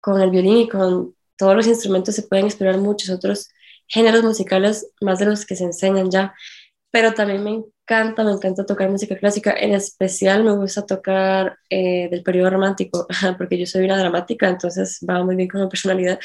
con 0.00 0.20
el 0.20 0.30
violín 0.30 0.56
y 0.58 0.68
con 0.68 1.14
todos 1.36 1.56
los 1.56 1.66
instrumentos 1.66 2.14
se 2.14 2.24
pueden 2.24 2.46
explorar 2.46 2.78
muchos 2.78 3.10
otros 3.10 3.50
géneros 3.86 4.22
musicales, 4.22 4.90
más 5.00 5.18
de 5.18 5.26
los 5.26 5.46
que 5.46 5.56
se 5.56 5.64
enseñan 5.64 6.10
ya. 6.10 6.34
Pero 6.90 7.14
también 7.14 7.44
me 7.44 7.50
encanta, 7.50 8.24
me 8.24 8.32
encanta 8.32 8.66
tocar 8.66 8.90
música 8.90 9.16
clásica. 9.16 9.52
En 9.52 9.72
especial 9.74 10.44
me 10.44 10.52
gusta 10.56 10.86
tocar 10.86 11.58
eh, 11.68 12.08
del 12.10 12.22
periodo 12.22 12.50
romántico, 12.50 13.06
porque 13.38 13.58
yo 13.58 13.66
soy 13.66 13.84
una 13.84 13.98
dramática, 13.98 14.48
entonces 14.48 14.98
va 15.08 15.22
muy 15.24 15.36
bien 15.36 15.48
con 15.48 15.62
mi 15.62 15.68
personalidad. 15.68 16.18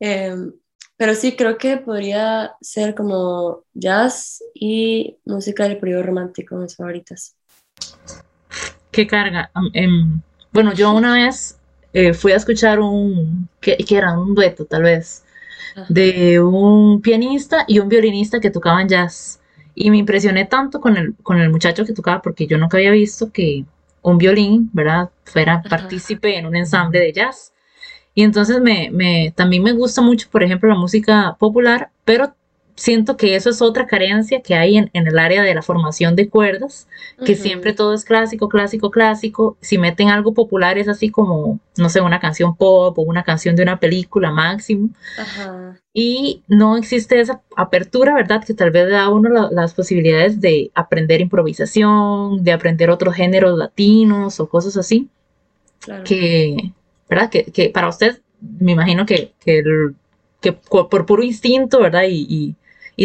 Em, 0.00 0.52
pero 0.96 1.14
sí, 1.14 1.36
creo 1.36 1.56
que 1.56 1.76
podría 1.76 2.52
ser 2.60 2.94
como 2.94 3.64
jazz 3.74 4.42
y 4.54 5.16
música 5.24 5.64
del 5.64 5.78
periodo 5.78 6.02
romántico, 6.02 6.56
mis 6.56 6.76
favoritas. 6.76 7.36
¿Qué 8.90 9.06
carga? 9.06 9.50
Em, 9.72 10.20
bueno, 10.52 10.74
yo 10.74 10.92
una 10.92 11.14
vez 11.14 11.58
eh, 11.92 12.12
fui 12.12 12.32
a 12.32 12.36
escuchar 12.36 12.80
un, 12.80 13.48
que, 13.60 13.78
era 13.88 14.18
un 14.18 14.34
dueto 14.34 14.64
tal 14.64 14.82
vez, 14.82 15.24
de 15.88 16.40
un 16.40 17.00
pianista 17.00 17.64
y 17.66 17.78
un 17.78 17.88
violinista 17.88 18.40
que 18.40 18.50
tocaban 18.50 18.88
jazz. 18.88 19.40
Y 19.74 19.90
me 19.90 19.98
impresioné 19.98 20.46
tanto 20.46 20.80
con 20.80 20.96
el, 20.96 21.14
con 21.22 21.38
el 21.38 21.48
muchacho 21.48 21.84
que 21.84 21.92
tocaba 21.92 22.20
porque 22.20 22.46
yo 22.46 22.58
nunca 22.58 22.76
había 22.76 22.90
visto 22.90 23.30
que 23.32 23.64
un 24.02 24.18
violín, 24.18 24.68
¿verdad? 24.72 25.10
Fuera 25.24 25.62
partícipe 25.62 26.36
en 26.36 26.46
un 26.46 26.56
ensamble 26.56 27.00
de 27.00 27.12
jazz. 27.12 27.52
Y 28.20 28.22
entonces 28.22 28.60
me, 28.60 28.90
me, 28.92 29.32
también 29.34 29.62
me 29.62 29.72
gusta 29.72 30.02
mucho, 30.02 30.28
por 30.30 30.42
ejemplo, 30.42 30.68
la 30.68 30.74
música 30.74 31.36
popular, 31.38 31.88
pero 32.04 32.34
siento 32.74 33.16
que 33.16 33.34
eso 33.34 33.48
es 33.48 33.62
otra 33.62 33.86
carencia 33.86 34.42
que 34.42 34.54
hay 34.54 34.76
en, 34.76 34.90
en 34.92 35.06
el 35.06 35.18
área 35.18 35.42
de 35.42 35.54
la 35.54 35.62
formación 35.62 36.16
de 36.16 36.28
cuerdas, 36.28 36.86
que 37.24 37.34
siempre 37.34 37.72
todo 37.72 37.94
es 37.94 38.04
clásico, 38.04 38.50
clásico, 38.50 38.90
clásico. 38.90 39.56
Si 39.62 39.78
meten 39.78 40.10
algo 40.10 40.34
popular 40.34 40.76
es 40.76 40.86
así 40.86 41.08
como, 41.08 41.60
no 41.78 41.88
sé, 41.88 42.02
una 42.02 42.20
canción 42.20 42.54
pop 42.54 42.98
o 42.98 43.00
una 43.00 43.24
canción 43.24 43.56
de 43.56 43.62
una 43.62 43.80
película 43.80 44.30
máximo. 44.30 44.90
Y 45.94 46.42
no 46.46 46.76
existe 46.76 47.20
esa 47.20 47.40
apertura, 47.56 48.12
¿verdad? 48.12 48.44
Que 48.44 48.52
tal 48.52 48.70
vez 48.70 48.90
da 48.90 49.04
a 49.04 49.08
uno 49.08 49.48
las 49.50 49.72
posibilidades 49.72 50.42
de 50.42 50.70
aprender 50.74 51.22
improvisación, 51.22 52.44
de 52.44 52.52
aprender 52.52 52.90
otros 52.90 53.14
géneros 53.14 53.56
latinos 53.56 54.40
o 54.40 54.46
cosas 54.50 54.76
así. 54.76 55.08
Claro. 55.78 56.04
Que, 56.04 56.74
¿verdad? 57.10 57.28
Que, 57.28 57.70
para 57.74 57.88
usted, 57.88 58.20
me 58.40 58.72
imagino 58.72 59.04
que, 59.04 59.34
que, 59.40 60.52
por 60.52 61.04
puro 61.04 61.22
instinto, 61.22 61.80
¿verdad? 61.80 62.04
Y, 62.08 62.56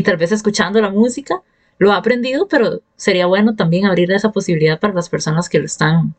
tal 0.04 0.18
vez 0.18 0.32
escuchando 0.32 0.80
la 0.80 0.92
música, 0.92 1.42
lo 1.80 1.92
ha 1.92 1.98
aprendido, 1.98 2.48
pero 2.48 2.82
sería 2.96 3.26
bueno 3.26 3.56
también 3.56 3.86
abrir 3.86 4.12
esa 4.12 4.32
posibilidad 4.32 4.80
para 4.80 4.94
las 4.94 5.10
personas 5.10 5.50
que 5.50 5.60
lo 5.60 5.66
están 5.66 6.14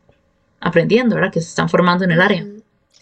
aprendiendo, 0.59 1.15
¿verdad? 1.15 1.31
Que 1.31 1.41
se 1.41 1.49
están 1.49 1.69
formando 1.69 2.03
en 2.03 2.11
el 2.11 2.21
área. 2.21 2.45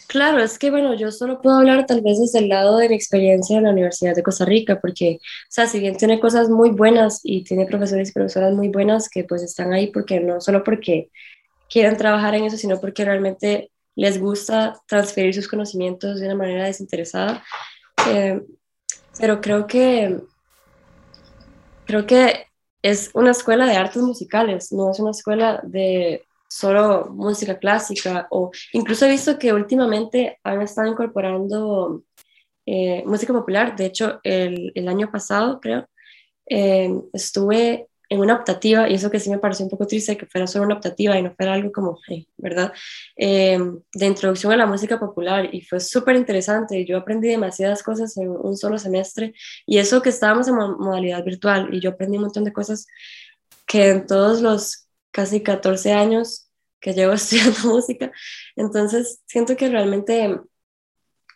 Claro, 0.08 0.40
es 0.40 0.60
que 0.60 0.70
bueno, 0.70 0.94
yo 0.94 1.12
solo 1.12 1.42
puedo 1.42 1.58
hablar 1.58 1.88
tal 1.88 2.02
vez 2.02 2.20
desde 2.20 2.40
el 2.40 2.50
lado 2.50 2.78
de 2.78 2.88
mi 2.88 2.96
experiencia 2.96 3.58
en 3.58 3.64
la 3.64 3.72
Universidad 3.72 4.16
de 4.16 4.22
Costa 4.22 4.46
Rica, 4.46 4.80
porque, 4.80 5.18
o 5.20 5.50
sea, 5.50 5.66
si 5.66 5.80
bien 5.80 5.98
tiene 5.98 6.20
cosas 6.20 6.48
muy 6.50 6.70
buenas 6.70 7.22
y 7.24 7.44
tiene 7.44 7.66
profesores 7.66 8.10
y 8.10 8.14
profesoras 8.14 8.54
muy 8.54 8.70
buenas 8.70 9.10
que 9.10 9.24
pues 9.24 9.42
están 9.42 9.74
ahí 9.74 9.88
porque 9.88 10.20
no 10.20 10.40
solo 10.42 10.64
porque 10.64 11.10
quieren 11.70 11.98
trabajar 11.98 12.36
en 12.36 12.44
eso, 12.44 12.58
sino 12.58 12.80
porque 12.80 13.04
realmente 13.04 13.72
les 13.96 14.20
gusta 14.20 14.80
transferir 14.88 15.34
sus 15.34 15.48
conocimientos 15.48 16.20
de 16.20 16.26
una 16.26 16.36
manera 16.36 16.66
desinteresada. 16.66 17.44
Eh, 18.08 18.42
pero 19.18 19.42
creo 19.42 19.66
que, 19.66 20.20
creo 21.86 22.06
que 22.06 22.48
es 22.82 23.10
una 23.14 23.32
escuela 23.32 23.66
de 23.66 23.78
artes 23.78 24.02
musicales, 24.02 24.72
no 24.72 24.92
es 24.92 25.00
una 25.00 25.12
escuela 25.12 25.62
de 25.64 26.24
solo 26.48 27.08
música 27.10 27.58
clásica 27.58 28.28
o 28.30 28.52
incluso 28.74 29.06
he 29.06 29.10
visto 29.10 29.40
que 29.40 29.52
últimamente 29.52 30.40
han 30.44 30.62
estado 30.62 30.88
incorporando 30.88 32.04
eh, 32.66 33.04
música 33.06 33.34
popular. 33.34 33.76
De 33.76 33.86
hecho, 33.86 34.20
el, 34.24 34.72
el 34.76 34.88
año 34.88 35.12
pasado, 35.12 35.60
creo, 35.60 35.88
eh, 36.48 36.94
estuve 37.14 37.88
en 38.10 38.20
una 38.20 38.36
optativa, 38.36 38.90
y 38.90 38.96
eso 38.96 39.10
que 39.10 39.20
sí 39.20 39.30
me 39.30 39.40
pareció 39.40 39.66
un 39.66 39.70
poco 39.70 39.88
triste, 39.88 40.18
que 40.18 40.26
fuera 40.26 40.48
solo 40.48 40.66
una 40.66 40.76
optativa 40.76 41.18
y 41.18 41.24
no 41.24 41.34
fuera 41.36 41.54
algo 41.54 41.72
como, 41.72 42.00
¿verdad? 42.38 42.74
Eh, 43.16 43.60
de 43.94 44.06
introducción 44.06 44.52
a 44.52 44.58
la 44.58 44.66
música 44.66 45.00
popular, 45.00 45.54
y 45.54 45.62
fue 45.62 45.80
súper 45.80 46.16
interesante, 46.16 46.86
yo 46.86 46.98
aprendí 46.98 47.30
demasiadas 47.30 47.84
cosas 47.84 48.16
en 48.18 48.30
un 48.30 48.58
solo 48.58 48.78
semestre, 48.78 49.34
y 49.66 49.78
eso 49.78 50.02
que 50.02 50.10
estábamos 50.10 50.48
en 50.48 50.56
modalidad 50.56 51.24
virtual, 51.24 51.74
y 51.74 51.80
yo 51.80 51.92
aprendí 51.92 52.18
un 52.18 52.24
montón 52.24 52.44
de 52.44 52.54
cosas 52.54 52.88
que 53.66 53.90
en 53.90 54.06
todos 54.06 54.42
los 54.42 54.88
casi 55.12 55.42
14 55.42 55.94
años 55.94 56.50
que 56.80 56.94
llevo 56.94 57.14
estudiando 57.14 57.60
música, 57.70 58.12
entonces 58.56 59.22
siento 59.26 59.56
que 59.56 59.70
realmente 59.70 60.40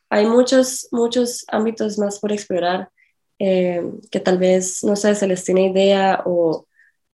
hay 0.09 0.25
muchos, 0.25 0.87
muchos 0.91 1.45
ámbitos 1.49 1.97
más 1.97 2.19
por 2.19 2.31
explorar 2.31 2.89
eh, 3.39 3.83
que 4.11 4.19
tal 4.19 4.37
vez, 4.37 4.83
no 4.83 4.95
sé, 4.95 5.15
se 5.15 5.27
les 5.27 5.43
tiene 5.43 5.67
idea 5.67 6.21
o, 6.25 6.67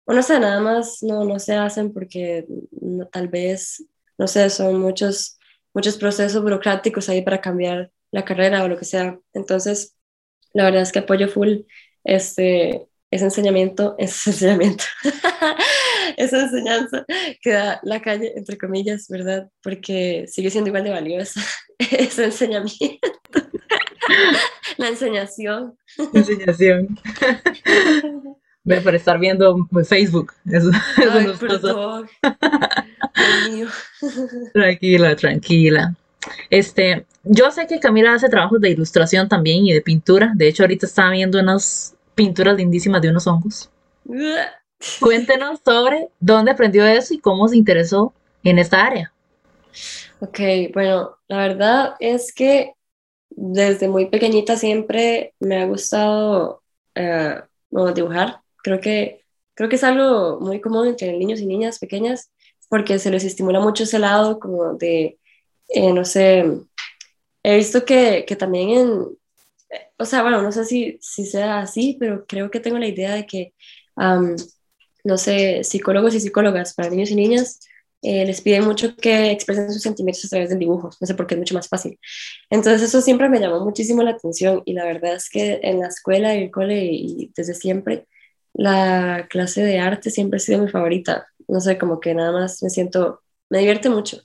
o 0.05 0.13
no 0.13 0.21
sé, 0.23 0.39
nada 0.39 0.59
más 0.59 1.01
no, 1.03 1.23
no 1.23 1.39
se 1.39 1.55
hacen 1.55 1.93
porque 1.93 2.45
tal 3.11 3.27
vez, 3.27 3.85
no 4.17 4.27
sé, 4.27 4.49
son 4.49 4.79
muchos, 4.79 5.37
muchos 5.73 5.97
procesos 5.97 6.41
burocráticos 6.41 7.09
ahí 7.09 7.21
para 7.21 7.41
cambiar 7.41 7.91
la 8.11 8.25
carrera 8.25 8.63
o 8.63 8.67
lo 8.67 8.77
que 8.77 8.85
sea. 8.85 9.19
Entonces, 9.33 9.95
la 10.53 10.65
verdad 10.65 10.81
es 10.81 10.91
que 10.91 10.99
apoyo 10.99 11.27
full 11.27 11.59
este, 12.03 12.87
ese 13.11 13.25
enseñamiento, 13.25 13.95
ese 13.99 14.31
enseñamiento, 14.31 14.83
esa 16.17 16.41
enseñanza 16.41 17.05
que 17.41 17.51
da 17.51 17.79
la 17.83 18.01
calle, 18.01 18.33
entre 18.35 18.57
comillas, 18.57 19.07
¿verdad? 19.09 19.49
Porque 19.61 20.25
sigue 20.27 20.49
siendo 20.49 20.69
igual 20.69 20.83
de 20.83 20.91
valiosa 20.91 21.41
ese 21.79 22.25
enseñamiento. 22.25 23.07
la 24.77 24.89
enseñación. 24.89 25.77
Enseñación. 26.13 26.99
Ve 28.63 28.81
por 28.81 28.95
estar 28.95 29.19
viendo 29.19 29.67
Facebook. 29.87 30.33
Eso, 30.51 30.71
Ay, 33.13 33.51
mío. 33.51 33.67
Tranquila, 34.53 35.15
tranquila. 35.15 35.95
Este, 36.49 37.05
yo 37.23 37.51
sé 37.51 37.67
que 37.67 37.79
Camila 37.79 38.15
hace 38.15 38.27
trabajos 38.27 38.59
de 38.59 38.71
ilustración 38.71 39.29
también 39.29 39.65
y 39.65 39.73
de 39.73 39.81
pintura. 39.81 40.31
De 40.35 40.47
hecho, 40.47 40.63
ahorita 40.63 40.87
estaba 40.87 41.11
viendo 41.11 41.39
unas 41.39 41.95
pinturas 42.15 42.57
lindísimas 42.57 43.03
de 43.03 43.09
unos 43.09 43.27
hongos. 43.27 43.69
Cuéntenos 44.99 45.59
sobre 45.63 46.09
dónde 46.19 46.51
aprendió 46.51 46.85
eso 46.87 47.13
y 47.13 47.19
cómo 47.19 47.47
se 47.47 47.57
interesó 47.57 48.13
en 48.43 48.57
esta 48.57 48.83
área. 48.83 49.11
Ok, 50.21 50.39
bueno, 50.73 51.17
la 51.27 51.37
verdad 51.37 51.93
es 51.99 52.33
que 52.33 52.73
desde 53.29 53.87
muy 53.87 54.07
pequeñita 54.07 54.57
siempre 54.57 55.33
me 55.39 55.61
ha 55.61 55.65
gustado 55.65 56.63
eh, 56.95 57.41
dibujar. 57.93 58.41
Creo 58.63 58.79
que, 58.79 59.25
creo 59.53 59.69
que 59.69 59.75
es 59.75 59.83
algo 59.83 60.39
muy 60.39 60.61
común 60.61 60.87
entre 60.87 61.17
niños 61.17 61.39
y 61.39 61.45
niñas 61.45 61.79
pequeñas 61.79 62.31
porque 62.69 62.99
se 62.99 63.11
les 63.11 63.23
estimula 63.23 63.59
mucho 63.59 63.83
ese 63.83 63.99
lado 63.99 64.39
como 64.39 64.73
de, 64.75 65.19
eh, 65.69 65.93
no 65.93 66.03
sé, 66.05 66.45
he 67.43 67.55
visto 67.57 67.85
que, 67.85 68.25
que 68.27 68.35
también 68.35 68.69
en, 68.69 69.17
o 69.97 70.05
sea, 70.05 70.21
bueno, 70.21 70.41
no 70.41 70.51
sé 70.51 70.65
si, 70.65 70.97
si 71.01 71.25
sea 71.25 71.59
así, 71.59 71.97
pero 71.99 72.25
creo 72.25 72.49
que 72.51 72.59
tengo 72.59 72.77
la 72.79 72.87
idea 72.87 73.13
de 73.15 73.25
que, 73.25 73.53
no 75.03 75.17
sé, 75.17 75.63
psicólogos 75.63 76.15
y 76.15 76.19
psicólogas 76.19 76.73
para 76.73 76.89
niños 76.89 77.11
y 77.11 77.15
niñas 77.15 77.59
eh, 78.01 78.25
les 78.25 78.41
piden 78.41 78.65
mucho 78.65 78.95
que 78.95 79.31
expresen 79.31 79.71
sus 79.71 79.81
sentimientos 79.81 80.25
a 80.25 80.29
través 80.29 80.49
del 80.49 80.59
dibujo, 80.59 80.89
no 80.99 81.07
sé 81.07 81.15
por 81.15 81.27
qué 81.27 81.35
es 81.35 81.39
mucho 81.39 81.55
más 81.55 81.67
fácil. 81.67 81.99
Entonces 82.49 82.83
eso 82.83 83.01
siempre 83.01 83.29
me 83.29 83.39
llamó 83.39 83.59
muchísimo 83.61 84.03
la 84.03 84.11
atención 84.11 84.61
y 84.65 84.73
la 84.73 84.85
verdad 84.85 85.15
es 85.15 85.29
que 85.29 85.59
en 85.63 85.79
la 85.79 85.87
escuela 85.87 86.35
y 86.35 86.43
el 86.43 86.51
cole 86.51 86.85
y 86.85 87.31
desde 87.35 87.55
siempre 87.55 88.07
la 88.53 89.27
clase 89.29 89.63
de 89.63 89.79
arte 89.79 90.09
siempre 90.11 90.37
ha 90.37 90.39
sido 90.39 90.61
mi 90.61 90.69
favorita. 90.69 91.27
No 91.47 91.59
sé, 91.59 91.77
como 91.77 91.99
que 91.99 92.13
nada 92.13 92.31
más 92.31 92.63
me 92.63 92.69
siento, 92.69 93.21
me 93.49 93.59
divierte 93.59 93.89
mucho. 93.89 94.21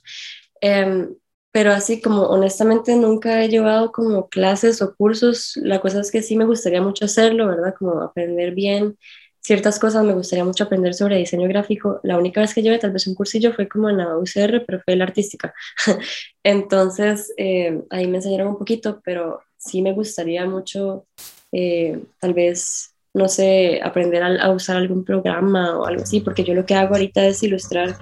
Em, 0.61 1.15
pero 1.51 1.71
así 1.71 2.01
como 2.01 2.23
honestamente 2.23 2.95
nunca 2.95 3.43
he 3.43 3.49
llevado 3.49 3.91
como 3.91 4.29
clases 4.29 4.81
o 4.81 4.95
cursos, 4.95 5.53
la 5.57 5.81
cosa 5.81 5.99
es 6.01 6.11
que 6.11 6.21
sí 6.23 6.37
me 6.37 6.45
gustaría 6.45 6.81
mucho 6.81 7.05
hacerlo, 7.05 7.47
¿verdad? 7.47 7.75
Como 7.77 8.01
aprender 8.01 8.53
bien 8.53 8.97
ciertas 9.41 9.79
cosas, 9.79 10.05
me 10.05 10.13
gustaría 10.13 10.45
mucho 10.45 10.63
aprender 10.63 10.93
sobre 10.93 11.17
diseño 11.17 11.47
gráfico. 11.47 11.99
La 12.03 12.17
única 12.17 12.41
vez 12.41 12.53
que 12.53 12.61
llevé 12.61 12.79
tal 12.79 12.91
vez 12.91 13.07
un 13.07 13.15
cursillo 13.15 13.53
fue 13.53 13.67
como 13.67 13.89
en 13.89 13.97
la 13.97 14.17
UCR, 14.17 14.63
pero 14.65 14.79
fue 14.85 14.95
la 14.95 15.03
artística. 15.03 15.53
Entonces 16.43 17.33
eh, 17.37 17.81
ahí 17.89 18.07
me 18.07 18.17
enseñaron 18.17 18.49
un 18.49 18.57
poquito, 18.57 19.01
pero 19.03 19.41
sí 19.57 19.81
me 19.81 19.93
gustaría 19.93 20.45
mucho 20.45 21.05
eh, 21.51 21.99
tal 22.19 22.33
vez, 22.33 22.95
no 23.13 23.27
sé, 23.27 23.81
aprender 23.83 24.23
a, 24.23 24.49
usar 24.51 24.77
algún 24.77 25.03
programa 25.03 25.77
o 25.77 25.85
algo 25.85 26.03
así, 26.03 26.21
porque 26.21 26.43
yo 26.43 26.53
lo 26.53 26.65
que 26.65 26.75
hago 26.75 26.93
ahorita 26.93 27.25
es 27.25 27.43
ilustrar 27.43 27.97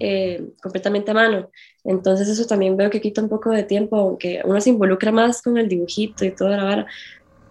eh, 0.00 0.42
completamente 0.60 1.12
a 1.12 1.14
mano. 1.14 1.50
Entonces 1.84 2.28
eso 2.28 2.46
también 2.46 2.76
veo 2.76 2.90
que 2.90 3.00
quita 3.00 3.22
un 3.22 3.28
poco 3.28 3.50
de 3.50 3.62
tiempo, 3.62 3.96
aunque 3.96 4.42
uno 4.44 4.60
se 4.60 4.70
involucra 4.70 5.12
más 5.12 5.40
con 5.40 5.56
el 5.56 5.68
dibujito 5.68 6.24
y 6.24 6.32
toda 6.32 6.56
la 6.56 6.64
vara, 6.64 6.86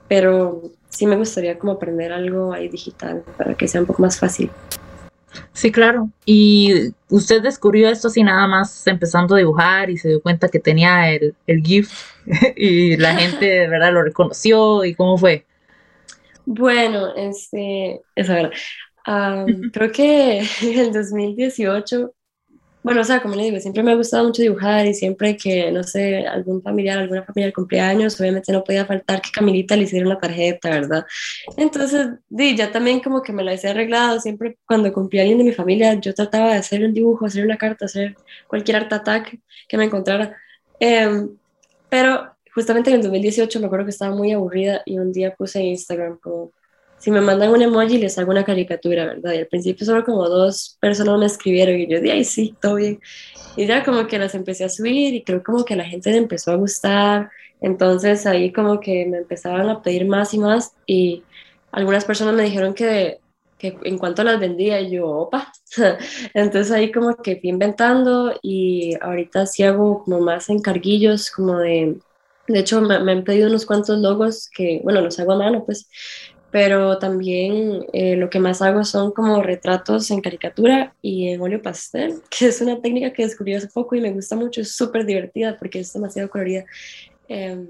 pero 0.07 0.71
sí 0.89 1.05
me 1.05 1.15
gustaría 1.15 1.57
como 1.57 1.73
aprender 1.73 2.11
algo 2.11 2.53
ahí 2.53 2.67
digital 2.67 3.23
para 3.37 3.55
que 3.55 3.67
sea 3.67 3.81
un 3.81 3.87
poco 3.87 4.01
más 4.01 4.19
fácil. 4.19 4.49
Sí, 5.53 5.71
claro. 5.71 6.09
Y 6.25 6.93
usted 7.09 7.41
descubrió 7.41 7.89
esto 7.89 8.07
así 8.07 8.23
nada 8.23 8.47
más 8.47 8.85
empezando 8.87 9.35
a 9.35 9.37
dibujar 9.37 9.89
y 9.89 9.97
se 9.97 10.09
dio 10.09 10.21
cuenta 10.21 10.49
que 10.49 10.59
tenía 10.59 11.11
el, 11.11 11.35
el 11.47 11.61
GIF 11.61 11.91
y 12.55 12.97
la 12.97 13.15
gente 13.15 13.45
de 13.45 13.67
verdad 13.67 13.93
lo 13.93 14.03
reconoció 14.03 14.83
y 14.83 14.95
cómo 14.95 15.17
fue. 15.17 15.45
Bueno, 16.45 17.13
este, 17.15 18.01
es 18.15 18.27
verdad. 18.27 18.51
creo 19.71 19.91
que 19.91 20.39
en 20.61 20.79
el 20.79 20.93
2018 20.93 22.13
bueno, 22.89 23.01
o 23.01 23.03
sea, 23.03 23.21
como 23.21 23.35
le 23.35 23.43
digo, 23.43 23.59
siempre 23.59 23.83
me 23.83 23.91
ha 23.91 23.95
gustado 23.95 24.23
mucho 24.23 24.41
dibujar 24.41 24.87
y 24.87 24.95
siempre 24.95 25.37
que, 25.37 25.71
no 25.71 25.83
sé, 25.83 26.25
algún 26.25 26.63
familiar, 26.63 26.97
alguna 26.97 27.21
familia 27.23 27.53
cumpleaños, 27.53 28.19
obviamente 28.19 28.51
no 28.51 28.63
podía 28.63 28.83
faltar 28.83 29.21
que 29.21 29.29
Camilita 29.29 29.75
le 29.75 29.83
hiciera 29.83 30.07
una 30.07 30.17
tarjeta, 30.17 30.71
¿verdad? 30.71 31.05
Entonces, 31.55 32.07
di, 32.29 32.55
ya 32.57 32.71
también 32.71 32.99
como 32.99 33.21
que 33.21 33.31
me 33.31 33.43
la 33.43 33.53
hice 33.53 33.67
arreglado, 33.67 34.19
siempre 34.19 34.57
cuando 34.65 34.91
cumplía 34.91 35.21
alguien 35.21 35.37
de 35.37 35.43
mi 35.43 35.51
familia, 35.51 35.93
yo 35.99 36.15
trataba 36.15 36.53
de 36.53 36.57
hacer 36.57 36.83
un 36.83 36.95
dibujo, 36.95 37.27
hacer 37.27 37.45
una 37.45 37.57
carta, 37.57 37.85
hacer 37.85 38.15
cualquier 38.47 38.77
art 38.77 38.91
attack 38.91 39.39
que 39.67 39.77
me 39.77 39.83
encontrara. 39.85 40.35
Em, 40.79 41.29
pero 41.89 42.35
justamente 42.55 42.89
en 42.89 42.95
el 42.95 43.03
2018 43.03 43.59
me 43.59 43.67
acuerdo 43.67 43.85
que 43.85 43.91
estaba 43.91 44.15
muy 44.15 44.31
aburrida 44.31 44.81
y 44.83 44.97
un 44.97 45.11
día 45.11 45.35
puse 45.35 45.61
Instagram 45.61 46.17
como 46.17 46.53
si 46.99 47.11
me 47.11 47.21
mandan 47.21 47.51
un 47.51 47.61
emoji 47.61 47.97
les 47.97 48.17
hago 48.17 48.31
una 48.31 48.43
caricatura, 48.43 49.05
¿verdad? 49.05 49.33
Y 49.33 49.37
al 49.37 49.47
principio 49.47 49.85
solo 49.85 50.03
como 50.03 50.27
dos 50.27 50.77
personas 50.81 51.17
me 51.17 51.25
escribieron 51.25 51.79
y 51.79 51.87
yo 51.87 52.01
dije, 52.01 52.13
ay, 52.13 52.25
sí, 52.25 52.55
todo 52.61 52.75
bien. 52.75 52.99
Y 53.55 53.65
ya 53.65 53.83
como 53.83 54.05
que 54.07 54.19
las 54.19 54.35
empecé 54.35 54.65
a 54.65 54.69
subir 54.69 55.13
y 55.13 55.23
creo 55.23 55.41
como 55.41 55.63
que 55.63 55.73
a 55.73 55.77
la 55.77 55.85
gente 55.85 56.11
le 56.11 56.17
empezó 56.17 56.51
a 56.51 56.55
gustar. 56.55 57.31
Entonces 57.61 58.25
ahí 58.25 58.51
como 58.51 58.79
que 58.79 59.05
me 59.05 59.17
empezaban 59.17 59.69
a 59.69 59.81
pedir 59.81 60.05
más 60.05 60.33
y 60.33 60.39
más 60.39 60.73
y 60.85 61.23
algunas 61.71 62.03
personas 62.05 62.35
me 62.35 62.43
dijeron 62.43 62.73
que, 62.73 63.19
que 63.57 63.77
en 63.83 63.97
cuanto 63.97 64.23
las 64.23 64.39
vendía 64.39 64.81
yo, 64.81 65.07
opa. 65.07 65.53
Entonces 66.33 66.71
ahí 66.71 66.91
como 66.91 67.15
que 67.17 67.37
fui 67.39 67.49
inventando 67.49 68.33
y 68.41 68.95
ahorita 69.01 69.45
sí 69.45 69.63
hago 69.63 70.03
como 70.03 70.19
más 70.19 70.49
encarguillos 70.49 71.31
como 71.31 71.57
de... 71.57 71.97
De 72.47 72.59
hecho, 72.59 72.81
me, 72.81 72.99
me 72.99 73.11
han 73.11 73.23
pedido 73.23 73.47
unos 73.47 73.65
cuantos 73.65 73.99
logos 73.99 74.49
que, 74.51 74.81
bueno, 74.83 75.01
los 75.01 75.19
hago 75.19 75.33
a 75.33 75.37
mano, 75.37 75.63
pues, 75.65 75.87
pero 76.51 76.97
también 76.97 77.85
eh, 77.93 78.15
lo 78.15 78.29
que 78.29 78.39
más 78.39 78.61
hago 78.61 78.83
son 78.83 79.11
como 79.11 79.41
retratos 79.43 80.09
en 80.09 80.21
caricatura 80.21 80.93
y 81.01 81.29
en 81.29 81.41
óleo 81.41 81.61
pastel, 81.61 82.21
que 82.29 82.47
es 82.47 82.61
una 82.61 82.81
técnica 82.81 83.13
que 83.13 83.23
descubrí 83.23 83.53
hace 83.53 83.67
poco 83.67 83.95
y 83.95 84.01
me 84.01 84.11
gusta 84.11 84.35
mucho, 84.35 84.61
es 84.61 84.75
súper 84.75 85.05
divertida 85.05 85.57
porque 85.57 85.79
es 85.79 85.93
demasiado 85.93 86.29
colorida. 86.29 86.65
Em, 87.27 87.67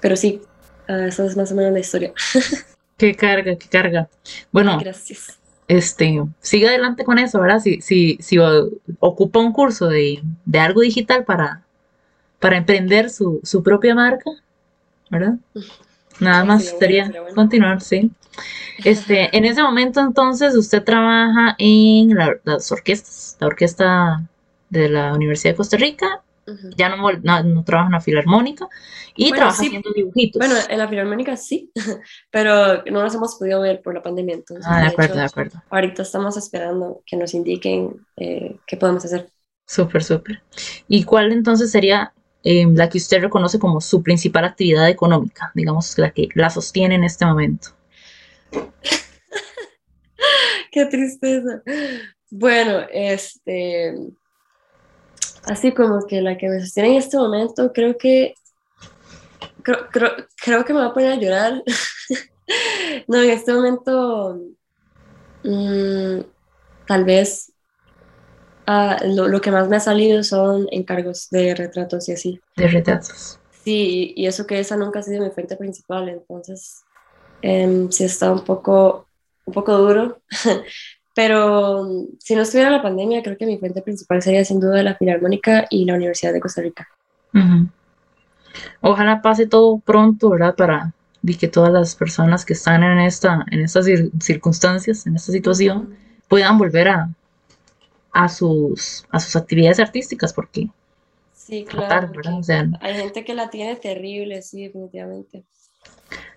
pero 0.00 0.16
sí, 0.16 0.40
uh, 0.88 0.92
esa 0.92 1.24
es 1.24 1.36
más 1.36 1.52
o 1.52 1.54
menos 1.54 1.72
la 1.72 1.80
historia. 1.80 2.12
Qué 2.96 3.14
carga, 3.14 3.56
qué 3.56 3.68
carga. 3.68 4.08
Bueno, 4.50 4.78
Gracias. 4.80 5.38
este, 5.68 6.18
siga 6.40 6.70
adelante 6.70 7.04
con 7.04 7.18
eso, 7.18 7.38
¿verdad? 7.38 7.60
Si, 7.60 7.82
si, 7.82 8.16
si 8.20 8.38
ocupa 9.00 9.38
un 9.38 9.52
curso 9.52 9.88
de, 9.88 10.22
de 10.46 10.58
algo 10.58 10.80
digital 10.80 11.26
para, 11.26 11.62
para 12.40 12.56
emprender 12.56 13.10
su, 13.10 13.38
su 13.42 13.62
propia 13.62 13.94
marca, 13.94 14.30
¿verdad? 15.10 15.34
Nada 16.20 16.44
más 16.44 16.64
sería 16.78 17.12
continuar, 17.34 17.80
sí. 17.80 18.10
Este, 18.84 19.34
en 19.36 19.44
ese 19.44 19.62
momento 19.62 20.00
entonces 20.00 20.54
usted 20.54 20.82
trabaja 20.84 21.54
en 21.58 22.14
las 22.44 22.70
orquestas, 22.70 23.36
la 23.40 23.46
orquesta 23.46 24.28
de 24.68 24.88
la 24.88 25.14
Universidad 25.14 25.52
de 25.52 25.56
Costa 25.56 25.76
Rica, 25.76 26.22
ya 26.76 26.88
no, 26.88 27.10
no, 27.12 27.64
trabaja 27.64 27.88
en 27.88 27.92
la 27.92 28.00
filarmónica 28.00 28.68
y 29.16 29.32
trabaja 29.32 29.62
haciendo 29.62 29.90
dibujitos. 29.94 30.38
Bueno, 30.38 30.54
en 30.68 30.78
la 30.78 30.88
filarmónica 30.88 31.36
sí, 31.36 31.72
pero 32.30 32.84
no 32.84 33.02
nos 33.02 33.14
hemos 33.14 33.34
podido 33.36 33.60
ver 33.60 33.82
por 33.82 33.94
la 33.94 34.02
pandemia. 34.02 34.36
Entonces, 34.36 34.66
ah, 34.68 34.80
de 34.80 34.86
acuerdo, 34.86 35.16
de 35.16 35.24
acuerdo. 35.24 35.62
Ahorita 35.70 36.02
estamos 36.02 36.36
esperando 36.36 37.02
que 37.04 37.16
nos 37.16 37.34
indiquen 37.34 37.96
eh, 38.16 38.56
qué 38.66 38.76
podemos 38.76 39.04
hacer. 39.04 39.28
Súper, 39.66 40.04
súper. 40.04 40.42
¿Y 40.86 41.02
cuál 41.02 41.32
entonces 41.32 41.72
sería 41.72 42.12
Em, 42.48 42.76
la 42.76 42.88
que 42.88 42.98
usted 42.98 43.20
reconoce 43.20 43.58
como 43.58 43.80
su 43.80 44.04
principal 44.04 44.44
actividad 44.44 44.88
económica, 44.88 45.50
digamos, 45.52 45.98
la 45.98 46.12
que 46.12 46.28
la 46.36 46.48
sostiene 46.48 46.94
en 46.94 47.02
este 47.02 47.26
momento? 47.26 47.70
Qué 50.70 50.86
tristeza. 50.86 51.60
Bueno, 52.30 52.86
este, 52.92 53.96
así 55.42 55.72
como 55.72 56.06
que 56.06 56.22
la 56.22 56.38
que 56.38 56.48
me 56.48 56.60
sostiene 56.60 56.90
en 56.90 56.98
este 56.98 57.16
momento, 57.16 57.72
creo 57.72 57.98
que, 57.98 58.34
creo, 59.64 60.64
que 60.64 60.72
me 60.72 60.78
va 60.78 60.86
a 60.86 60.94
poner 60.94 61.14
a 61.14 61.16
llorar. 61.16 61.64
no, 63.08 63.22
en 63.24 63.30
este 63.30 63.54
momento, 63.54 64.40
mm, 65.42 66.20
tal 66.86 67.04
vez 67.04 67.52
Ah, 68.66 68.98
lo, 69.04 69.40
que 69.40 69.52
más 69.52 69.68
me 69.68 69.76
ha 69.76 69.80
salido 69.80 70.24
son 70.24 70.66
encargos 70.72 71.28
de 71.30 71.54
retratos 71.54 72.08
y 72.08 72.12
así. 72.12 72.40
De 72.56 72.66
retratos. 72.66 73.38
Sí, 73.64 74.12
y 74.16 74.26
eso 74.26 74.46
que 74.46 74.58
esa 74.58 74.76
nunca 74.76 75.00
ha 75.00 75.02
sido 75.02 75.24
mi 75.24 75.30
fuente 75.30 75.56
principal, 75.56 76.08
entonces 76.08 76.84
eh, 77.42 77.86
sí 77.90 78.04
está 78.04 78.32
un 78.32 78.44
poco, 78.44 79.06
un 79.44 79.54
poco 79.54 79.76
duro. 79.76 80.20
Pero 81.14 82.06
si 82.18 82.34
no 82.34 82.42
estuviera 82.42 82.70
la 82.70 82.82
pandemia, 82.82 83.22
creo 83.22 83.38
que 83.38 83.46
mi 83.46 83.56
fuente 83.56 83.80
principal 83.80 84.20
sería 84.20 84.44
sin 84.44 84.60
duda 84.60 84.82
la 84.82 84.96
Filarmónica 84.96 85.66
y 85.70 85.84
la 85.86 85.94
Universidad 85.94 86.32
de 86.32 86.40
Costa 86.40 86.60
Rica. 86.60 86.88
Ojalá 88.82 89.22
pase 89.22 89.46
todo 89.46 89.78
pronto, 89.78 90.28
¿verdad? 90.30 90.54
Para 90.54 90.92
que 91.34 91.48
todas 91.48 91.72
las 91.72 91.96
personas 91.96 92.44
que 92.44 92.52
están 92.52 92.82
en, 92.82 92.98
esta, 92.98 93.44
en 93.50 93.60
estas 93.60 93.86
circunstancias, 94.20 95.06
en 95.06 95.16
esta 95.16 95.32
situación, 95.32 95.96
puedan 96.28 96.58
volver 96.58 96.88
a, 96.88 97.08
a 98.16 98.30
sus, 98.30 99.04
a 99.10 99.20
sus 99.20 99.36
actividades 99.36 99.78
artísticas, 99.78 100.32
porque 100.32 100.70
Sí, 101.34 101.64
claro. 101.64 102.10
hay 102.80 102.94
gente 102.94 103.24
que 103.24 103.34
la 103.34 103.50
tiene 103.50 103.76
terrible, 103.76 104.42
sí, 104.42 104.64
definitivamente. 104.64 105.44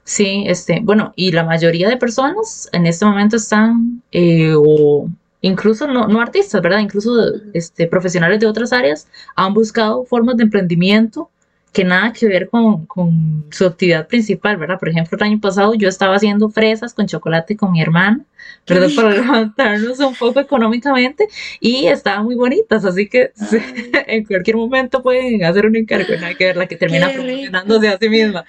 Sí, 0.04 0.44
este, 0.46 0.82
bueno, 0.84 1.14
y 1.16 1.32
la 1.32 1.44
mayoría 1.44 1.88
de 1.90 1.98
personas 1.98 2.70
en 2.74 2.86
este 2.86 3.06
momento 3.06 3.38
están, 3.38 4.04
eh, 4.12 4.54
o 4.56 5.10
incluso 5.42 5.88
no, 5.88 6.08
no, 6.08 6.22
artistas, 6.22 6.62
¿verdad? 6.62 6.80
Incluso 6.80 7.12
este, 7.54 7.88
profesionales 7.88 8.40
de 8.40 8.46
otras 8.46 8.72
áreas 8.72 9.08
han 9.36 9.54
buscado 9.54 10.04
formas 10.04 10.38
de 10.38 10.44
emprendimiento 10.44 11.32
que 11.72 11.84
nada 11.84 12.14
que 12.14 12.28
ver 12.28 12.50
con, 12.50 12.86
con, 12.86 13.46
su 13.52 13.66
actividad 13.66 14.08
principal, 14.08 14.58
¿verdad? 14.58 14.80
Por 14.80 14.90
ejemplo, 14.90 15.18
el 15.18 15.24
año 15.24 15.40
pasado 15.40 15.74
yo 15.76 15.88
estaba 15.88 16.16
haciendo 16.16 16.50
fresas 16.50 16.94
con 16.94 17.06
chocolate 17.06 17.56
con 17.56 17.72
mi 17.72 17.82
hermana, 17.82 18.26
¿verdad? 18.68 18.90
Para 18.96 19.10
levantarnos 19.12 20.00
un 20.00 20.16
poco 20.16 20.40
económicamente 20.40 21.28
y 21.60 21.86
estaban 21.86 22.26
muy 22.26 22.36
bonitas, 22.36 22.86
así 22.86 23.08
que 23.08 23.32
en 24.08 24.26
cualquier 24.26 24.58
momento 24.58 25.04
pueden 25.04 25.44
hacer 25.44 25.66
un 25.66 25.76
encargo, 25.76 26.16
nada 26.16 26.34
que 26.34 26.46
ver, 26.46 26.58
la 26.58 26.68
que 26.68 26.76
termina 26.76 27.12
promocionándose 27.12 27.88
a 27.88 27.98
sí 27.98 28.10
misma. 28.10 28.46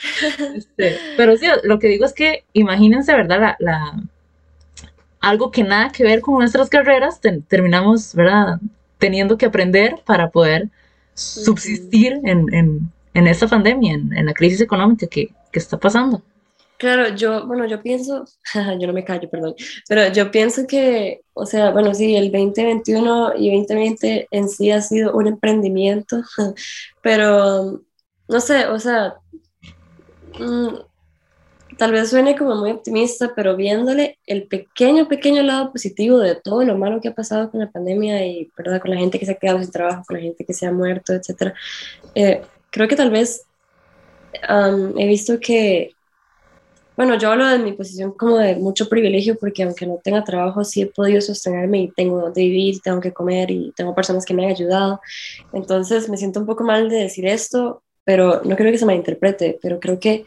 Este, 0.56 0.96
pero 1.16 1.36
sí, 1.36 1.46
lo 1.64 1.78
que 1.78 1.88
digo 1.88 2.06
es 2.06 2.14
que 2.14 2.44
imagínense, 2.54 3.14
¿verdad? 3.14 3.40
La, 3.40 3.56
la 3.58 4.02
algo 5.20 5.50
que 5.50 5.62
nada 5.62 5.92
que 5.92 6.04
ver 6.04 6.22
con 6.22 6.38
nuestras 6.38 6.70
carreras, 6.70 7.20
terminamos, 7.48 8.14
¿verdad? 8.14 8.58
Teniendo 8.96 9.36
que 9.36 9.46
aprender 9.46 9.96
para 10.06 10.30
poder 10.30 10.68
subsistir 11.14 12.18
en, 12.24 12.52
en 12.54 12.90
en 13.14 13.26
esta 13.26 13.46
pandemia, 13.48 13.94
en, 13.94 14.26
la 14.26 14.34
crisis 14.34 14.60
económica 14.60 15.06
que, 15.06 15.28
que, 15.52 15.58
está 15.58 15.78
pasando. 15.78 16.22
Claro, 16.78 17.14
yo, 17.14 17.46
bueno, 17.46 17.66
yo 17.66 17.82
pienso, 17.82 18.24
yo 18.78 18.86
no 18.86 18.92
me 18.92 19.04
callo, 19.04 19.28
perdón, 19.28 19.54
pero 19.88 20.12
yo 20.12 20.30
pienso 20.30 20.66
que, 20.66 21.20
o 21.34 21.44
sea, 21.44 21.70
bueno, 21.70 21.94
sí, 21.94 22.16
el 22.16 22.32
2021 22.32 23.34
y 23.36 23.58
2020 23.58 24.28
en 24.30 24.48
sí 24.48 24.70
ha 24.70 24.80
sido 24.80 25.14
un 25.14 25.26
emprendimiento, 25.26 26.22
pero 27.02 27.82
no 28.28 28.40
sé, 28.40 28.66
o 28.66 28.78
sea, 28.78 29.16
mm, 30.38 30.68
tal 31.76 31.92
vez 31.92 32.10
suene 32.10 32.36
como 32.36 32.54
muy 32.56 32.70
optimista, 32.70 33.32
pero 33.34 33.56
viéndole 33.56 34.18
el 34.26 34.46
pequeño, 34.46 35.08
pequeño 35.08 35.42
lado 35.42 35.72
positivo 35.72 36.18
de 36.18 36.36
todo 36.36 36.62
lo 36.62 36.76
malo 36.76 37.00
que 37.00 37.08
ha 37.08 37.14
pasado 37.14 37.50
con 37.50 37.60
la 37.60 37.70
pandemia 37.70 38.24
y, 38.26 38.50
¿verdad? 38.56 38.80
Con 38.80 38.90
la 38.90 38.98
gente 38.98 39.18
que 39.18 39.26
se 39.26 39.32
ha 39.32 39.36
quedado 39.36 39.60
sin 39.62 39.70
trabajo, 39.70 40.04
con 40.06 40.16
la 40.16 40.22
gente 40.22 40.44
que 40.44 40.52
se 40.52 40.66
ha 40.66 40.72
muerto, 40.72 41.12
etcétera. 41.12 41.54
Eh, 42.14 42.42
creo 42.70 42.88
que 42.88 42.96
tal 42.96 43.10
vez 43.10 43.46
he 44.32 45.06
visto 45.06 45.40
que, 45.40 45.94
bueno, 46.96 47.18
yo 47.18 47.30
hablo 47.30 47.46
de 47.48 47.58
mi 47.58 47.72
posición 47.72 48.12
como 48.12 48.36
de 48.38 48.56
mucho 48.56 48.88
privilegio 48.88 49.36
porque 49.38 49.62
aunque 49.62 49.86
no 49.86 50.00
tenga 50.02 50.24
trabajo, 50.24 50.64
sí 50.64 50.82
he 50.82 50.86
podido 50.86 51.20
sostenerme 51.20 51.82
y 51.82 51.90
tengo 51.90 52.30
de 52.30 52.42
vivir, 52.42 52.80
tengo 52.80 53.00
que 53.00 53.12
comer 53.12 53.50
y 53.50 53.72
tengo 53.76 53.94
personas 53.94 54.24
que 54.24 54.34
me 54.34 54.44
han 54.44 54.52
ayudado. 54.52 55.00
Entonces 55.52 56.08
me 56.08 56.16
siento 56.16 56.40
un 56.40 56.46
poco 56.46 56.64
mal 56.64 56.88
de 56.88 56.96
decir 56.96 57.26
esto, 57.26 57.82
pero 58.04 58.42
no 58.44 58.56
creo 58.56 58.70
que 58.72 58.78
se 58.78 58.86
me 58.86 58.94
interprete, 58.94 59.58
pero 59.62 59.80
creo 59.80 59.98
que 59.98 60.24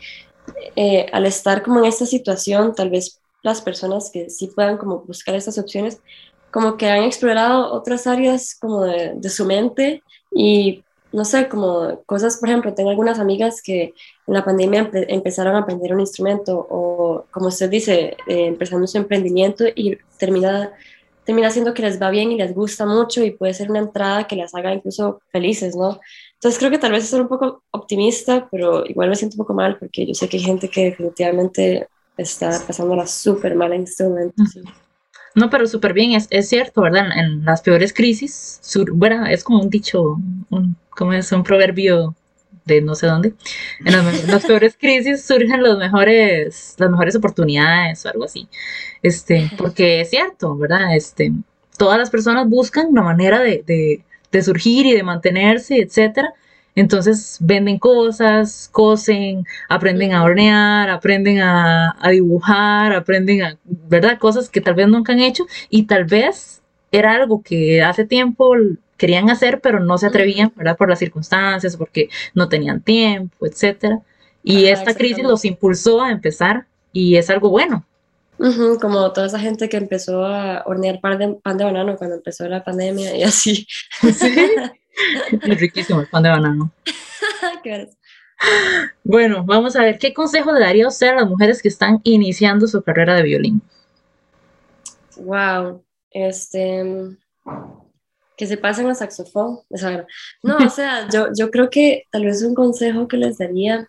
eh, 0.75 1.05
al 1.11 1.25
estar 1.25 1.63
como 1.63 1.79
en 1.79 1.85
esta 1.85 2.05
situación, 2.05 2.75
tal 2.75 2.89
vez 2.89 3.19
las 3.43 3.61
personas 3.61 4.09
que 4.11 4.29
sí 4.29 4.47
puedan 4.47 4.77
como 4.77 5.01
buscar 5.01 5.35
estas 5.35 5.57
opciones, 5.57 6.01
como 6.51 6.77
que 6.77 6.89
han 6.89 7.03
explorado 7.03 7.71
otras 7.73 8.07
áreas 8.07 8.55
como 8.59 8.83
de, 8.83 9.13
de 9.15 9.29
su 9.29 9.45
mente 9.45 10.03
y 10.31 10.82
no 11.13 11.25
sé, 11.25 11.47
como 11.47 12.01
cosas, 12.05 12.37
por 12.37 12.49
ejemplo, 12.49 12.73
tengo 12.73 12.89
algunas 12.89 13.19
amigas 13.19 13.61
que 13.61 13.93
en 14.27 14.33
la 14.33 14.43
pandemia 14.43 14.89
empezaron 15.07 15.55
a 15.55 15.59
aprender 15.59 15.93
un 15.93 15.99
instrumento 15.99 16.67
o, 16.69 17.25
como 17.29 17.47
usted 17.47 17.69
dice, 17.69 18.17
eh, 18.27 18.47
empezando 18.47 18.87
su 18.87 18.97
emprendimiento 18.97 19.63
y 19.75 19.97
termina, 20.17 20.71
termina 21.23 21.51
siendo 21.51 21.75
que 21.75 21.83
les 21.83 22.01
va 22.01 22.09
bien 22.09 22.31
y 22.31 22.37
les 22.37 22.55
gusta 22.55 22.87
mucho 22.87 23.23
y 23.23 23.29
puede 23.29 23.53
ser 23.53 23.69
una 23.69 23.79
entrada 23.79 24.25
que 24.25 24.35
las 24.35 24.55
haga 24.55 24.73
incluso 24.73 25.21
felices, 25.31 25.75
¿no? 25.75 25.99
Entonces 26.33 26.57
creo 26.57 26.71
que 26.71 26.79
tal 26.79 26.91
vez 26.91 27.03
es 27.03 27.13
un 27.13 27.27
poco 27.27 27.63
optimista, 27.69 28.47
pero 28.51 28.83
igual 28.85 29.09
me 29.09 29.15
siento 29.15 29.35
un 29.35 29.45
poco 29.45 29.53
mal 29.53 29.77
porque 29.77 30.07
yo 30.07 30.15
sé 30.15 30.27
que 30.27 30.37
hay 30.37 30.43
gente 30.43 30.67
que 30.67 30.85
definitivamente 30.85 31.87
está 32.17 32.59
pasándola 32.65 33.05
súper 33.05 33.55
mal 33.55 33.71
en 33.71 33.83
este 33.83 34.03
momento. 34.03 34.43
No, 35.35 35.49
pero 35.49 35.65
súper 35.67 35.93
bien, 35.93 36.11
es, 36.13 36.27
es, 36.29 36.49
cierto, 36.49 36.81
¿verdad? 36.81 37.07
En, 37.15 37.43
las 37.43 37.61
peores 37.61 37.91
crisis, 37.91 38.59
bueno, 38.93 39.25
es 39.25 39.43
como 39.43 39.61
un 39.61 39.69
dicho, 39.69 40.17
un, 40.49 40.75
como 40.95 41.13
es 41.13 41.31
un 41.31 41.43
proverbio 41.43 42.15
de 42.65 42.81
no 42.81 42.95
sé 42.95 43.07
dónde. 43.07 43.33
En 43.85 43.93
las, 44.27 44.45
peores 44.45 44.77
crisis 44.79 45.25
surgen 45.25 45.63
los 45.63 45.77
mejores, 45.77 46.75
las 46.77 46.89
mejores 46.89 47.15
oportunidades 47.15 48.05
o 48.05 48.09
algo 48.09 48.25
así. 48.25 48.47
Este, 49.01 49.49
porque 49.57 50.01
es 50.01 50.09
cierto, 50.09 50.55
¿verdad? 50.57 50.95
Este, 50.95 51.31
todas 51.77 51.97
las 51.97 52.09
personas 52.09 52.47
buscan 52.47 52.87
una 52.87 53.01
manera 53.01 53.39
de, 53.39 53.63
de, 53.65 54.03
de 54.31 54.41
surgir 54.41 54.85
y 54.85 54.93
de 54.93 55.03
mantenerse, 55.03 55.77
etcétera. 55.77 56.33
Entonces 56.75 57.37
venden 57.39 57.77
cosas, 57.77 58.69
cosen, 58.71 59.45
aprenden 59.69 60.13
a 60.13 60.23
hornear, 60.23 60.89
aprenden 60.89 61.39
a, 61.41 61.95
dibujar, 62.09 62.93
aprenden 62.93 63.43
a, 63.43 63.57
¿verdad? 63.63 64.17
Cosas 64.17 64.49
que 64.49 64.61
tal 64.61 64.73
vez 64.73 64.87
nunca 64.87 65.13
han 65.13 65.19
hecho 65.19 65.45
y 65.69 65.83
tal 65.83 66.05
vez 66.05 66.61
era 66.91 67.13
algo 67.13 67.43
que 67.43 67.83
hace 67.83 68.05
tiempo 68.05 68.55
querían 69.03 69.29
hacer, 69.29 69.59
pero 69.59 69.81
no 69.81 69.97
se 69.97 70.07
atrevían, 70.07 70.53
¿verdad? 70.55 70.77
Por 70.77 70.87
las 70.87 70.99
circunstancias, 70.99 71.75
porque 71.75 72.07
no 72.33 72.47
tenían 72.47 72.81
tiempo, 72.81 73.45
etcétera. 73.45 73.99
Y 74.41 74.67
esta 74.67 74.93
crisis 74.93 75.25
los 75.25 75.43
impulsó 75.43 76.01
a 76.01 76.09
empezar 76.09 76.67
y 76.93 77.17
es 77.17 77.29
algo 77.29 77.49
bueno. 77.49 77.85
como 78.79 79.11
toda 79.11 79.27
esa 79.27 79.39
gente 79.39 79.67
que 79.67 79.75
empezó 79.75 80.23
a 80.23 80.63
hornear 80.65 81.01
pan 81.01 81.19
de, 81.19 81.33
pan 81.33 81.57
de 81.57 81.65
banano 81.65 81.97
cuando 81.97 82.15
empezó 82.15 82.47
la 82.47 82.63
pandemia 82.63 83.13
y 83.13 83.23
así. 83.23 83.67
Sí. 84.01 84.35
Es 85.31 85.59
riquísimo 85.59 85.99
el 85.99 86.07
pan 86.07 86.23
de 86.23 86.29
banano. 86.29 86.71
bueno, 89.03 89.43
vamos 89.43 89.75
a 89.75 89.81
ver, 89.81 89.97
¿qué 89.97 90.13
consejo 90.13 90.53
le 90.53 90.61
daría 90.61 90.87
usted 90.87 91.07
a 91.07 91.15
las 91.15 91.27
mujeres 91.27 91.61
que 91.61 91.67
están 91.67 91.99
iniciando 92.03 92.67
su 92.67 92.81
carrera 92.83 93.15
de 93.15 93.23
violín? 93.23 93.61
Wow, 95.17 95.83
este, 96.11 97.17
que 98.37 98.47
se 98.47 98.57
pasen 98.57 98.89
a 98.89 98.95
saxofón. 98.95 99.59
No, 100.41 100.57
o 100.57 100.69
sea, 100.69 101.07
yo, 101.09 101.27
yo 101.37 101.51
creo 101.51 101.69
que 101.69 102.03
tal 102.11 102.25
vez 102.25 102.41
un 102.43 102.55
consejo 102.55 103.07
que 103.07 103.17
les 103.17 103.37
daría 103.37 103.87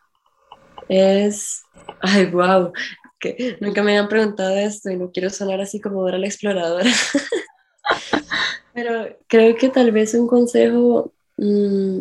es, 0.88 1.62
ay, 2.00 2.26
wow, 2.26 2.72
que 3.18 3.56
nunca 3.60 3.82
me 3.82 3.92
habían 3.92 4.08
preguntado 4.08 4.56
esto 4.56 4.90
y 4.90 4.96
no 4.96 5.10
quiero 5.10 5.30
sonar 5.30 5.60
así 5.60 5.80
como 5.80 6.02
Dora 6.02 6.18
la 6.18 6.26
exploradora. 6.26 6.90
Pero 8.74 9.16
creo 9.28 9.56
que 9.56 9.68
tal 9.68 9.92
vez 9.92 10.14
un 10.14 10.26
consejo, 10.26 11.12
mm, 11.36 12.00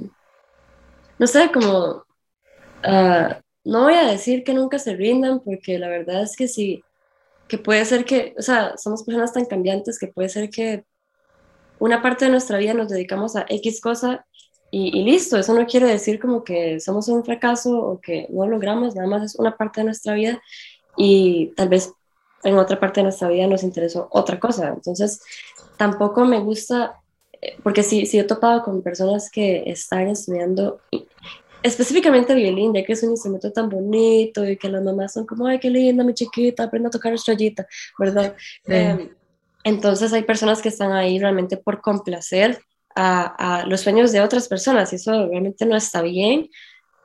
no 1.20 1.28
sé, 1.28 1.52
como, 1.54 2.04
ah, 2.84 3.40
no 3.64 3.84
voy 3.84 3.94
a 3.94 4.08
decir 4.08 4.44
que 4.44 4.54
nunca 4.54 4.80
se 4.80 4.96
rindan, 4.96 5.40
porque 5.42 5.80
la 5.80 5.88
verdad 5.88 6.24
es 6.24 6.36
que 6.36 6.48
sí, 6.48 6.84
que 7.48 7.58
puede 7.58 7.86
ser 7.86 8.04
que, 8.06 8.34
o 8.38 8.42
sea, 8.42 8.76
somos 8.78 9.04
personas 9.04 9.32
tan 9.32 9.46
cambiantes 9.46 10.00
que 10.00 10.08
puede 10.08 10.30
ser 10.30 10.50
que 10.50 10.86
una 11.84 12.02
parte 12.02 12.24
de 12.24 12.32
nuestra 12.32 12.58
vida 12.60 12.74
nos 12.74 12.88
dedicamos 12.88 13.36
a 13.36 13.46
X 13.50 13.82
cosa 13.82 14.26
y, 14.72 14.98
y, 14.98 15.04
listo, 15.04 15.38
eso 15.38 15.54
no 15.54 15.68
quiere 15.68 15.86
decir 15.86 16.18
como 16.18 16.46
que 16.46 16.80
somos 16.80 17.10
un 17.10 17.26
fracaso 17.26 17.78
o 17.78 18.00
que 18.00 18.26
no 18.30 18.48
logramos, 18.48 18.96
nada 18.96 19.08
más 19.08 19.24
es 19.24 19.36
una 19.36 19.58
parte 19.58 19.82
de 19.82 19.86
nuestra 19.86 20.14
vida 20.14 20.42
y 20.96 21.48
tal 21.58 21.68
vez 21.68 21.92
en 22.44 22.58
otra 22.58 22.80
parte 22.80 23.02
de 23.02 23.04
nuestra 23.04 23.28
vida 23.28 23.48
nos 23.48 23.64
interesó 23.64 24.08
otra 24.12 24.40
cosa. 24.40 24.70
Entonces, 24.70 25.22
tampoco 25.76 26.24
me 26.24 26.40
gusta, 26.40 27.02
eh, 27.42 27.58
porque 27.62 27.84
sí, 27.84 28.06
sí 28.06 28.18
he 28.18 28.24
topado 28.24 28.64
con 28.64 28.82
personas 28.82 29.30
que 29.30 29.64
están 29.66 30.08
estudiando 30.08 30.80
específicamente 31.62 32.34
violín, 32.34 32.74
ya 32.74 32.86
que 32.86 32.94
es 32.94 33.04
un 33.04 33.12
instrumento 33.12 33.52
tan 33.52 33.68
bonito 33.68 34.48
y 34.48 34.56
que 34.56 34.70
las 34.70 34.82
mamás 34.82 35.12
son 35.12 35.26
como, 35.26 35.48
ay, 35.48 35.60
qué 35.60 35.70
linda, 35.70 36.06
mi 36.06 36.14
chiquita, 36.14 36.64
aprende 36.64 36.88
a 36.88 36.92
tocar 36.92 37.14
estrellita, 37.14 37.68
¿verdad? 38.00 38.36
Em, 38.68 39.10
entonces 39.64 40.14
hay 40.14 40.24
personas 40.24 40.62
que 40.62 40.70
están 40.70 40.92
ahí 40.92 41.20
realmente 41.20 41.58
por 41.58 41.82
complacer 41.82 42.60
a, 42.96 43.62
a, 43.62 43.66
los 43.66 43.82
sueños 43.82 44.12
de 44.12 44.22
otras 44.22 44.48
personas 44.48 44.94
y 44.94 44.98
eso 44.98 45.28
realmente 45.28 45.66
no 45.66 45.76
está 45.76 46.02
bien. 46.02 46.50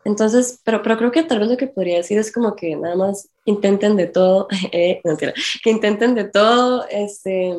Entonces, 0.05 0.61
pero, 0.65 0.83
pero 0.83 0.97
creo 0.97 1.11
que 1.11 1.23
tal 1.23 1.39
vez 1.39 1.49
lo 1.49 1.57
que 1.57 1.67
podría 1.67 1.99
decir 1.99 2.19
es 2.19 2.33
como 2.33 2.57
que 2.57 2.75
nada 2.77 2.97
más 2.97 3.29
intenten 3.45 3.97
de 3.97 4.07
todo, 4.07 4.49
eh, 4.73 5.01
que 5.63 5.71
intenten 5.71 6.15
de 6.15 6.25
todo, 6.25 6.87
este, 6.89 7.55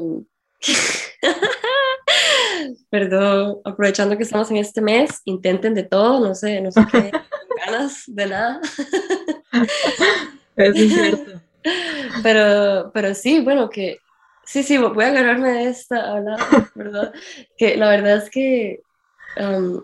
Perdón, 2.90 3.60
aprovechando 3.64 4.18
que 4.18 4.24
estamos 4.24 4.50
en 4.52 4.58
este 4.58 4.82
mes, 4.82 5.22
intenten 5.26 5.74
de 5.74 5.84
todo, 5.84 6.20
no 6.20 6.36
sé, 6.36 6.62
no 6.62 6.72
sé 6.72 6.82
qué, 6.92 7.12
ganas 7.66 8.04
de 8.08 8.26
nada. 8.26 8.62
Eso 10.56 10.76
es 10.76 10.94
cierto. 10.94 11.42
Pero, 12.24 12.92
pero 12.94 13.14
sí, 13.14 13.42
bueno, 13.42 13.70
que 13.70 14.00
sí, 14.50 14.64
sí, 14.64 14.78
voy 14.78 15.04
a 15.04 15.08
agarrarme 15.10 15.52
de 15.52 15.70
esta 15.70 16.14
¿verdad? 16.76 17.14
Que 17.58 17.78
la 17.78 17.90
verdad 17.90 18.18
es 18.18 18.30
que 18.30 18.82
um, 19.40 19.82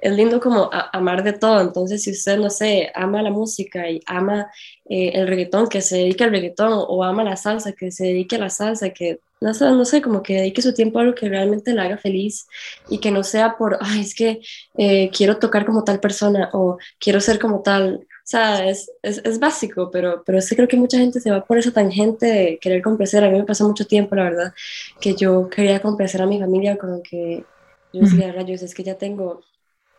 es 0.00 0.12
lindo 0.12 0.40
como 0.40 0.68
amar 0.92 1.22
de 1.22 1.32
todo, 1.32 1.60
entonces 1.60 2.02
si 2.02 2.10
usted, 2.10 2.36
no 2.36 2.50
sé, 2.50 2.90
ama 2.94 3.22
la 3.22 3.30
música 3.30 3.88
y 3.88 4.00
ama 4.06 4.50
eh, 4.84 5.12
el 5.14 5.28
reggaetón, 5.28 5.68
que 5.68 5.80
se 5.80 5.96
dedique 5.98 6.24
al 6.24 6.30
reggaetón, 6.30 6.72
o 6.74 7.04
ama 7.04 7.24
la 7.24 7.36
salsa, 7.36 7.72
que 7.72 7.92
se 7.92 8.06
dedique 8.06 8.36
a 8.36 8.40
la 8.40 8.50
salsa, 8.50 8.90
que 8.90 9.20
no 9.40 9.54
sé, 9.54 9.64
no 9.66 9.84
sé, 9.84 10.02
como 10.02 10.22
que 10.22 10.34
dedique 10.34 10.60
su 10.60 10.74
tiempo 10.74 10.98
a 10.98 11.04
lo 11.04 11.14
que 11.14 11.28
realmente 11.28 11.72
le 11.72 11.80
haga 11.80 11.98
feliz 11.98 12.46
y 12.88 12.98
que 12.98 13.10
no 13.10 13.24
sea 13.24 13.56
por, 13.56 13.78
ay, 13.80 14.00
es 14.00 14.14
que 14.14 14.40
eh, 14.76 15.10
quiero 15.16 15.38
tocar 15.38 15.64
como 15.66 15.84
tal 15.84 16.00
persona 16.00 16.50
o 16.52 16.78
quiero 16.98 17.20
ser 17.20 17.38
como 17.38 17.62
tal. 17.62 18.06
O 18.24 18.26
sea, 18.32 18.68
es, 18.68 18.88
es, 19.02 19.20
es, 19.24 19.38
básico, 19.40 19.90
pero, 19.90 20.22
pero 20.24 20.40
sí 20.40 20.54
creo 20.54 20.68
que 20.68 20.76
mucha 20.76 20.96
gente 20.96 21.20
se 21.20 21.30
va 21.30 21.44
por 21.44 21.58
esa 21.58 21.72
tangente 21.72 22.26
de 22.26 22.58
querer 22.60 22.80
complacer. 22.80 23.24
A 23.24 23.28
mí 23.28 23.36
me 23.38 23.44
pasó 23.44 23.66
mucho 23.66 23.84
tiempo, 23.84 24.14
la 24.14 24.24
verdad, 24.24 24.54
que 25.00 25.14
yo 25.16 25.48
quería 25.50 25.80
complacer 25.80 26.22
a 26.22 26.26
mi 26.26 26.38
familia, 26.38 26.78
como 26.78 27.02
que 27.02 27.44
yo 27.92 28.00
decía, 28.00 28.32
rayos, 28.32 28.62
es 28.62 28.74
que 28.74 28.84
ya 28.84 28.94
tengo 28.94 29.40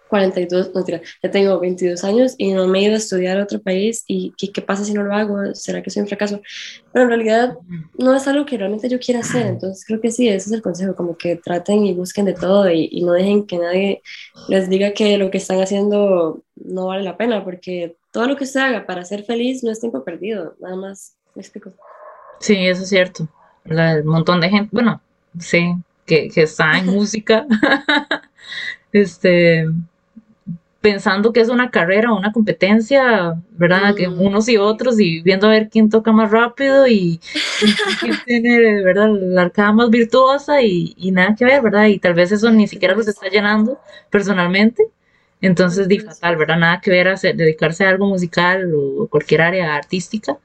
42, 0.07 0.71
no, 0.75 0.83
tira, 0.83 1.01
ya 1.23 1.31
tengo 1.31 1.59
22 1.59 2.03
años 2.03 2.35
y 2.37 2.53
no 2.53 2.67
me 2.67 2.79
he 2.79 2.83
ido 2.83 2.93
a 2.93 2.97
estudiar 2.97 3.39
a 3.39 3.43
otro 3.43 3.59
país 3.61 4.03
y, 4.07 4.31
¿qué 4.37 4.61
pasa 4.61 4.85
si 4.85 4.93
no 4.93 5.03
lo 5.03 5.13
hago? 5.13 5.55
¿Será 5.55 5.81
que 5.81 5.89
soy 5.89 6.01
un 6.03 6.07
fracaso? 6.07 6.39
Pero 6.91 7.03
en 7.03 7.09
realidad 7.09 7.57
no 7.97 8.15
es 8.15 8.27
algo 8.27 8.45
que 8.45 8.57
realmente 8.57 8.89
yo 8.89 8.99
quiera 8.99 9.21
hacer, 9.21 9.47
entonces 9.47 9.83
creo 9.85 9.99
que 9.99 10.11
sí, 10.11 10.29
ese 10.29 10.49
es 10.49 10.51
el 10.51 10.61
consejo, 10.61 10.95
como 10.95 11.17
que 11.17 11.35
traten 11.35 11.85
y 11.85 11.93
busquen 11.93 12.25
de 12.25 12.33
todo 12.33 12.69
y, 12.69 12.89
y 12.91 13.03
no 13.03 13.13
dejen 13.13 13.47
que 13.47 13.57
nadie 13.57 14.01
les 14.49 14.69
diga 14.69 14.91
que 14.91 15.17
lo 15.17 15.31
que 15.31 15.39
están 15.39 15.59
haciendo 15.59 16.43
no 16.55 16.87
vale 16.87 17.03
la 17.03 17.17
pena, 17.17 17.43
porque 17.43 17.95
todo 18.13 18.27
lo 18.27 18.37
que 18.37 18.45
se 18.45 18.61
haga 18.61 18.85
para 18.85 19.03
ser 19.03 19.25
feliz 19.25 19.61
no 19.63 19.71
es 19.71 19.81
tiempo 19.81 20.03
perdido, 20.05 20.55
nada 20.61 20.77
más, 20.77 21.17
me 21.35 21.41
explico. 21.41 21.73
Sí, 22.39 22.55
eso 22.67 22.83
es 22.83 22.89
cierto. 22.89 23.27
un 23.65 24.05
montón 24.05 24.39
de 24.39 24.49
gente, 24.49 24.69
bueno, 24.71 25.01
sí, 25.37 25.73
que, 26.05 26.29
que 26.29 26.43
está 26.43 26.77
en 26.77 26.85
música, 26.93 27.45
este, 28.93 29.67
pensando 30.83 31.31
que 31.31 31.39
es 31.39 31.47
una 31.47 31.71
carrera 31.71 32.11
o 32.11 32.17
una 32.17 32.33
competencia, 32.33 33.41
¿verdad? 33.51 33.95
Que 33.95 34.09
unos 34.09 34.49
y 34.49 34.57
otros 34.57 34.99
y 34.99 35.21
viendo 35.21 35.47
a 35.47 35.51
ver 35.51 35.69
quién 35.69 35.89
toca 35.89 36.11
más 36.11 36.29
rápido 36.29 36.85
y, 36.87 37.21
quién 38.01 38.15
tiene, 38.25 38.83
¿verdad? 38.83 39.09
La 39.09 39.43
arcada 39.43 39.71
más 39.71 39.89
virtuosa 39.89 40.61
y, 40.61 40.93
nada 41.13 41.35
que 41.35 41.45
ver, 41.45 41.61
¿verdad? 41.61 41.85
Y 41.85 41.99
tal 41.99 42.13
vez 42.13 42.33
eso 42.33 42.51
ni 42.51 42.67
siquiera 42.67 42.95
los 42.95 43.07
está 43.07 43.29
llenando 43.29 43.79
personalmente. 44.11 44.83
Entonces, 45.43 45.89
di 45.89 45.99
fatal, 45.99 46.37
¿verdad? 46.37 46.57
Nada 46.57 46.79
que 46.79 46.89
ver 46.89 47.09
a 47.09 47.15
dedicarse 47.15 47.83
a 47.83 47.89
algo 47.89 48.07
musical 48.07 48.71
o 48.73 49.07
cualquier 49.09 49.41
área 49.41 49.75
artística. 49.75 50.37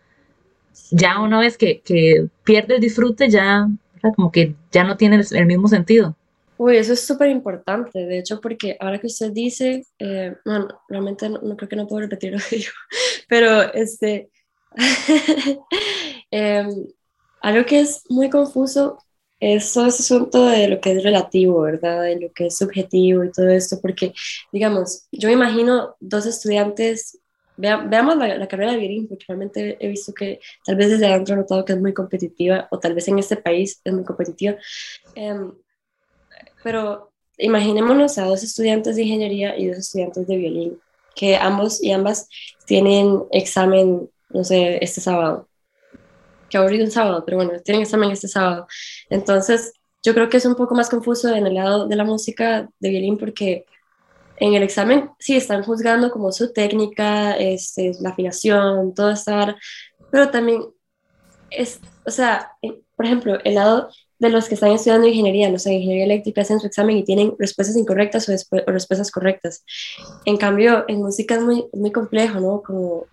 Ya 0.91 1.21
una 1.21 1.39
vez 1.39 1.57
que, 1.57 1.81
que 1.83 2.27
pierde 2.43 2.75
el 2.75 2.81
disfrute, 2.81 3.31
ya, 3.31 3.69
¿verdad? 3.95 4.13
Como 4.17 4.33
que 4.33 4.57
ya 4.73 4.83
no 4.83 4.97
tiene 4.97 5.23
el 5.31 5.47
mismo 5.47 5.69
sentido. 5.69 6.17
Uy, 6.57 6.79
eso 6.79 6.95
es 6.95 7.07
súper 7.07 7.31
importante, 7.31 8.07
de 8.07 8.19
hecho, 8.19 8.41
porque 8.41 8.77
ahora 8.81 8.99
que 8.99 9.07
usted 9.07 9.31
dice, 9.31 9.85
eh, 10.01 10.35
bueno, 10.45 10.67
realmente 10.89 11.29
no, 11.29 11.57
creo 11.57 11.69
que 11.69 11.77
no 11.77 11.87
puedo 11.87 12.01
repetir 12.01 12.33
lo 12.33 12.39
que 12.39 12.57
digo, 12.57 12.73
pero 13.29 13.73
este, 13.75 14.31
em, 16.33 16.69
algo 17.41 17.65
que 17.65 17.79
es 17.79 18.03
muy 18.09 18.29
confuso 18.31 18.99
es 19.41 19.73
todo 19.73 19.87
ese 19.87 20.03
asunto 20.03 20.47
de 20.47 20.69
lo 20.69 20.81
que 20.81 20.93
es 20.93 21.03
relativo, 21.03 21.61
¿verdad? 21.61 22.03
De 22.03 22.21
lo 22.21 22.33
que 22.33 22.47
es 22.47 22.59
subjetivo 22.59 23.25
y 23.25 23.31
todo 23.31 23.49
esto, 23.49 23.81
porque, 23.81 24.13
digamos, 24.53 25.07
yo 25.13 25.29
me 25.29 25.35
imagino 25.35 25.97
dos 26.01 26.27
estudiantes, 26.27 27.21
veamos 27.57 28.17
la, 28.17 28.49
carrera 28.49 28.73
de 28.73 28.79
violín, 28.79 29.09
porque 29.09 29.25
realmente 29.29 29.77
he 29.81 29.89
visto 29.89 30.13
que 30.13 30.41
tal 30.65 30.77
vez 30.77 30.91
desde 30.91 31.07
adentro 31.07 31.35
he 31.35 31.39
notado 31.39 31.65
que 31.65 31.73
es 31.73 31.81
muy 31.81 31.95
competitiva, 31.95 32.69
o 32.71 32.79
tal 32.79 32.95
vez 32.95 33.07
en 33.09 33.19
este 33.19 33.37
país 33.37 33.81
es 33.85 33.93
muy 33.93 34.05
competitiva. 34.05 34.57
Em, 35.15 35.53
pero 36.63 37.13
imaginémonos 37.37 38.19
a 38.19 38.25
dos 38.25 38.43
estudiantes 38.43 38.97
de 38.97 39.03
ingeniería 39.03 39.57
y 39.57 39.69
dos 39.69 39.79
estudiantes 39.79 40.27
de 40.27 40.37
violín, 40.37 40.81
que 41.15 41.37
ambos 41.37 41.83
y 41.83 41.93
ambas 41.93 42.29
tienen 42.67 43.23
examen, 43.31 44.11
no 44.31 44.45
sé, 44.45 44.79
este 44.83 45.01
sábado. 45.01 45.49
Que 46.49 46.59
aburrido 46.59 46.85
un 46.85 46.91
sábado, 46.91 47.25
pero 47.25 47.37
bueno, 47.37 47.53
tienen 47.65 47.83
examen 47.83 48.11
este 48.11 48.29
sábado. 48.29 48.67
Entonces, 49.11 49.73
yo 50.03 50.15
creo 50.15 50.29
que 50.29 50.39
es 50.39 50.47
un 50.47 50.55
poco 50.55 50.75
más 50.75 50.89
confuso 50.89 51.35
en 51.35 51.47
el 51.47 51.55
lado 51.55 51.87
de 51.87 51.97
la 51.97 52.05
música 52.05 52.69
de 52.79 52.91
violín 52.91 53.19
porque 53.19 53.67
en 54.37 54.55
el 54.55 54.63
examen 54.63 55.11
sí 55.19 55.37
están 55.37 55.63
juzgando 55.65 56.11
como 56.11 56.33
su 56.33 56.53
técnica, 56.53 57.37
este, 57.37 57.93
la 58.01 58.11
afinación, 58.11 58.95
todo 58.95 59.11
estar, 59.11 59.57
pero 60.11 60.31
también 60.31 60.63
es, 61.51 61.81
o 62.07 62.11
sea, 62.11 62.53
por 62.97 63.07
ejemplo, 63.07 63.39
el 63.45 63.55
lado 63.55 63.89
de 64.19 64.31
los 64.31 64.49
que 64.49 64.55
están 64.55 64.73
estudiando 64.73 65.07
ingeniería, 65.07 65.51
no 65.51 65.59
sé, 65.59 65.73
ingeniería 65.73 66.05
eléctrica, 66.05 66.41
hacen 66.43 66.61
su 66.61 66.67
examen 66.67 66.97
y 66.97 67.05
tienen 67.05 67.35
respuestas 67.39 67.77
incorrectas 67.77 68.29
o, 68.29 68.71
respuestas 68.71 69.11
correctas. 69.11 69.65
En 70.25 70.37
cambio, 70.37 70.85
en 70.89 70.99
música 70.99 71.37
es 71.37 71.43
muy, 71.43 71.67
muy 71.73 71.93
complejo, 71.93 72.41
¿no? 72.41 72.63
Como, 72.63 73.07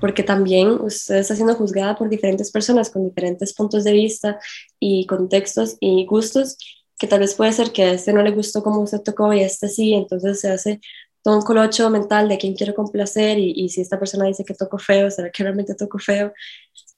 porque 0.00 0.22
también 0.22 0.68
usted 0.80 1.16
está 1.16 1.34
siendo 1.34 1.54
juzgada 1.54 1.96
por 1.96 2.08
diferentes 2.08 2.50
personas 2.50 2.90
con 2.90 3.04
diferentes 3.04 3.54
puntos 3.54 3.84
de 3.84 3.92
vista 3.92 4.38
y 4.78 5.06
contextos 5.06 5.76
y 5.80 6.04
gustos, 6.06 6.58
que 6.98 7.06
tal 7.06 7.20
vez 7.20 7.34
puede 7.34 7.52
ser 7.52 7.72
que 7.72 7.84
a 7.84 7.92
este 7.92 8.12
no 8.12 8.22
le 8.22 8.30
gustó 8.30 8.62
como 8.62 8.80
usted 8.80 9.00
tocó 9.02 9.32
y 9.32 9.40
a 9.40 9.46
este 9.46 9.68
sí, 9.68 9.94
entonces 9.94 10.40
se 10.40 10.50
hace 10.50 10.80
todo 11.22 11.36
un 11.36 11.42
colocho 11.42 11.90
mental 11.90 12.28
de 12.28 12.38
quién 12.38 12.54
quiero 12.54 12.74
complacer 12.74 13.38
y, 13.38 13.52
y 13.56 13.68
si 13.68 13.80
esta 13.80 13.98
persona 13.98 14.26
dice 14.26 14.44
que 14.44 14.54
toco 14.54 14.78
feo, 14.78 15.10
¿será 15.10 15.30
que 15.30 15.42
realmente 15.42 15.74
toco 15.74 15.98
feo? 15.98 16.32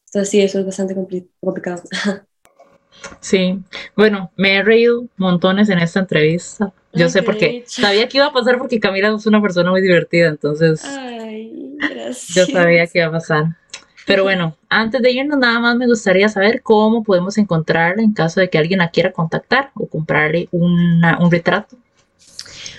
Entonces 0.07 0.31
sí, 0.31 0.41
eso 0.41 0.59
es 0.59 0.67
bastante 0.67 0.95
complicado. 0.95 1.83
Sí, 3.21 3.59
bueno, 3.97 4.33
me 4.37 4.57
he 4.57 4.63
reído 4.63 5.07
montones 5.17 5.69
en 5.69 5.79
esta 5.79 6.01
entrevista. 6.01 6.73
Yo 6.93 7.09
sé 7.09 7.23
porque 7.23 7.63
sabía 7.67 8.09
que 8.09 8.19
iba 8.19 8.27
a 8.27 8.33
pasar 8.33 8.59
porque 8.59 8.81
Camila 8.81 9.15
es 9.15 9.27
una 9.27 9.41
persona 9.41 9.71
muy 9.71 9.81
divertida, 9.81 10.29
entonces 10.29 10.85
Ay, 10.85 11.68
gracias. 11.79 12.35
yo 12.35 12.47
sabía 12.47 12.87
que 12.87 12.99
iba 12.99 13.09
a 13.09 13.13
pasar. 13.13 13.45
Pero 14.07 14.23
bueno, 14.25 14.57
antes 14.71 15.03
de 15.03 15.11
irnos 15.13 15.39
nada 15.39 15.61
más 15.61 15.77
me 15.77 15.87
gustaría 15.87 16.29
saber 16.31 16.63
cómo 16.63 17.05
podemos 17.05 17.37
encontrarla 17.37 18.03
en 18.03 18.15
caso 18.15 18.41
de 18.41 18.49
que 18.49 18.57
alguien 18.57 18.79
la 18.79 18.91
quiera 18.91 19.13
contactar 19.13 19.71
o 19.75 19.87
comprarle 19.87 20.49
una, 20.51 21.19
un 21.21 21.31
retrato. 21.31 21.77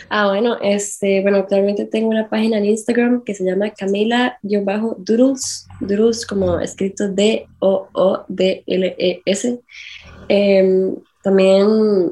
Ah, 0.09 0.29
bueno, 0.29 0.57
este, 0.59 1.21
bueno, 1.21 1.37
actualmente 1.37 1.85
tengo 1.85 2.09
una 2.09 2.27
página 2.29 2.57
en 2.57 2.65
Instagram 2.65 3.23
que 3.23 3.35
se 3.35 3.43
llama 3.43 3.69
Camila-Doodles, 3.69 5.67
Doodles 5.81 6.25
como 6.25 6.59
escrito 6.59 7.07
D-O-O-D-L-E-S. 7.09 7.59
Em, 10.29 10.95
también, 11.21 12.11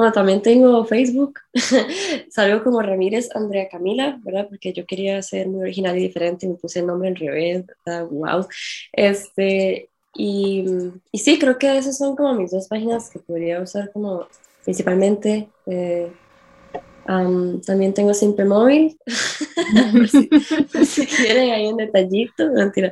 bueno, 0.00 0.14
también 0.14 0.40
tengo 0.40 0.82
Facebook. 0.86 1.40
Salgo 2.30 2.64
como 2.64 2.80
Ramírez 2.80 3.28
Andrea 3.36 3.68
Camila, 3.68 4.18
¿verdad? 4.24 4.46
Porque 4.48 4.72
yo 4.72 4.86
quería 4.86 5.20
ser 5.20 5.46
muy 5.46 5.60
original 5.60 5.98
y 5.98 6.00
diferente, 6.00 6.48
me 6.48 6.54
puse 6.54 6.80
el 6.80 6.86
nombre 6.86 7.10
en 7.10 7.16
revés. 7.16 7.66
Wow. 8.10 8.46
Este, 8.94 9.90
y, 10.14 10.64
y, 11.12 11.18
sí, 11.18 11.38
creo 11.38 11.58
que 11.58 11.76
esas 11.76 11.98
son 11.98 12.16
como 12.16 12.32
mis 12.32 12.50
dos 12.50 12.66
páginas 12.66 13.10
que 13.10 13.18
podría 13.18 13.60
usar 13.60 13.92
como 13.92 14.26
principalmente. 14.64 15.50
Eh, 15.66 16.10
también 17.66 17.92
tengo 17.92 18.14
Simple 18.14 18.46
Móvil, 18.46 18.96
si, 20.10 20.30
si, 20.86 21.06
quieren 21.06 21.50
hay 21.50 21.66
un 21.66 21.76
detallito, 21.76 22.50
mentira. 22.52 22.90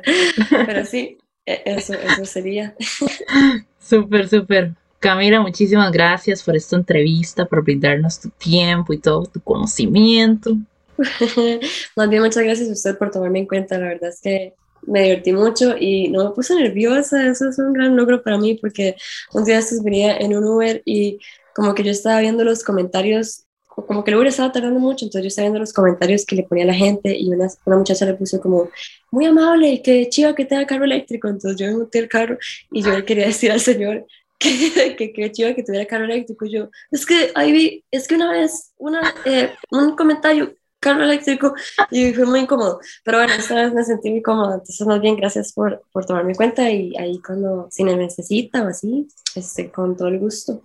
Pero 0.67 0.85
sí, 0.85 1.17
e, 1.43 1.63
eso, 1.65 1.95
eso 1.95 2.25
sería. 2.25 2.75
Súper, 3.79 4.29
súper. 4.29 4.75
Camila, 4.99 5.39
muchísimas 5.39 5.91
gracias 5.93 6.43
por 6.43 6.57
esta 6.57 6.75
entrevista, 6.75 7.45
por 7.45 7.63
brindarnos 7.63 8.19
tu 8.19 8.29
tiempo 8.29 8.91
y 8.91 8.97
todo 8.97 9.23
tu 9.25 9.39
conocimiento. 9.39 10.57
Más 11.95 12.09
bien, 12.09 12.21
muchas 12.21 12.43
gracias 12.43 12.69
a 12.69 12.73
usted 12.73 12.97
por 12.97 13.09
tomarme 13.09 13.39
en 13.39 13.47
cuenta. 13.47 13.77
La 13.77 13.87
verdad 13.87 14.09
es 14.09 14.19
que 14.19 14.53
me 14.81 15.03
divertí 15.03 15.31
mucho 15.31 15.75
y 15.79 16.09
no 16.09 16.25
me 16.25 16.31
puse 16.31 16.53
nerviosa. 16.55 17.27
Eso 17.27 17.47
es 17.47 17.57
un 17.59 17.71
gran 17.71 17.95
logro 17.95 18.21
para 18.21 18.37
mí 18.37 18.55
porque 18.55 18.95
un 19.33 19.45
día 19.45 19.59
estos 19.59 19.79
en 19.85 20.35
un 20.35 20.43
Uber 20.43 20.81
y 20.85 21.19
como 21.53 21.73
que 21.73 21.83
yo 21.83 21.91
estaba 21.91 22.19
viendo 22.19 22.43
los 22.43 22.63
comentarios, 22.63 23.45
como 23.67 24.03
que 24.03 24.11
el 24.11 24.17
Uber 24.17 24.27
estaba 24.27 24.51
tardando 24.51 24.79
mucho, 24.79 25.05
entonces 25.05 25.23
yo 25.23 25.27
estaba 25.27 25.45
viendo 25.45 25.59
los 25.59 25.73
comentarios 25.73 26.25
que 26.25 26.35
le 26.35 26.43
ponía 26.43 26.65
la 26.65 26.73
gente 26.73 27.17
y 27.17 27.29
una, 27.29 27.47
una 27.65 27.77
muchacha 27.77 28.05
le 28.05 28.15
puso 28.15 28.41
como, 28.41 28.69
muy 29.11 29.25
amable, 29.25 29.81
que 29.81 30.09
chiva 30.09 30.35
que 30.35 30.45
tenga 30.45 30.65
carro 30.65 30.83
eléctrico. 30.83 31.29
Entonces 31.29 31.57
yo 31.57 31.77
monté 31.77 31.99
el 31.99 32.09
carro 32.09 32.37
y 32.71 32.81
yo 32.83 32.91
le 32.91 33.05
quería 33.05 33.25
decir 33.27 33.51
al 33.51 33.61
señor 33.61 34.05
que, 34.39 34.95
que, 34.97 35.13
que 35.13 35.31
chiva 35.31 35.53
que 35.53 35.63
tuviera 35.63 35.85
carro 35.85 36.05
eléctrico. 36.05 36.45
Y 36.45 36.51
yo, 36.51 36.69
es 36.91 37.05
que 37.05 37.31
ahí 37.35 37.51
vi, 37.51 37.85
es 37.91 38.07
que 38.07 38.15
una 38.15 38.31
vez, 38.31 38.73
una, 38.77 39.13
eh, 39.25 39.53
un 39.71 39.95
comentario, 39.95 40.55
carro 40.79 41.03
eléctrico, 41.03 41.53
y 41.91 42.13
fue 42.13 42.25
muy 42.25 42.39
incómodo. 42.41 42.79
Pero 43.03 43.19
bueno, 43.19 43.33
esta 43.33 43.55
vez 43.55 43.73
me 43.73 43.83
sentí 43.83 44.09
muy 44.09 44.21
cómoda. 44.21 44.53
Entonces, 44.55 44.87
más 44.87 45.01
bien, 45.01 45.17
gracias 45.17 45.53
por, 45.53 45.83
por 45.91 46.05
tomarme 46.05 46.35
cuenta 46.35 46.71
y 46.71 46.95
ahí 46.97 47.19
cuando, 47.19 47.67
si 47.69 47.83
me 47.83 47.95
necesita 47.95 48.63
o 48.63 48.67
así, 48.67 49.07
este, 49.35 49.69
con 49.69 49.95
todo 49.95 50.07
el 50.07 50.19
gusto. 50.19 50.63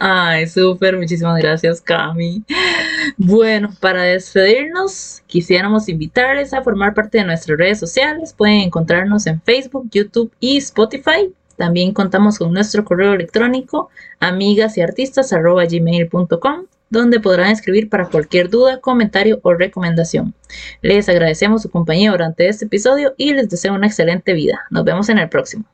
Ay, 0.00 0.46
súper, 0.46 0.96
muchísimas 0.96 1.42
gracias, 1.42 1.80
Cami. 1.80 2.44
Bueno, 3.16 3.70
para 3.80 4.04
despedirnos, 4.04 5.24
quisiéramos 5.26 5.88
invitarles 5.88 6.54
a 6.54 6.62
formar 6.62 6.94
parte 6.94 7.18
de 7.18 7.24
nuestras 7.24 7.58
redes 7.58 7.80
sociales. 7.80 8.32
Pueden 8.32 8.60
encontrarnos 8.60 9.26
en 9.26 9.42
Facebook, 9.42 9.88
YouTube 9.90 10.32
y 10.38 10.58
Spotify. 10.58 11.32
También 11.58 11.92
contamos 11.92 12.38
con 12.38 12.52
nuestro 12.52 12.84
correo 12.84 13.12
electrónico 13.12 13.90
amigas 14.20 14.78
y 14.78 14.80
donde 16.88 17.20
podrán 17.20 17.50
escribir 17.50 17.90
para 17.90 18.08
cualquier 18.08 18.48
duda, 18.48 18.80
comentario 18.80 19.40
o 19.42 19.52
recomendación. 19.52 20.34
Les 20.80 21.08
agradecemos 21.08 21.62
su 21.62 21.70
compañía 21.70 22.12
durante 22.12 22.48
este 22.48 22.64
episodio 22.64 23.12
y 23.18 23.34
les 23.34 23.50
deseo 23.50 23.74
una 23.74 23.88
excelente 23.88 24.32
vida. 24.32 24.60
Nos 24.70 24.84
vemos 24.84 25.08
en 25.08 25.18
el 25.18 25.28
próximo. 25.28 25.64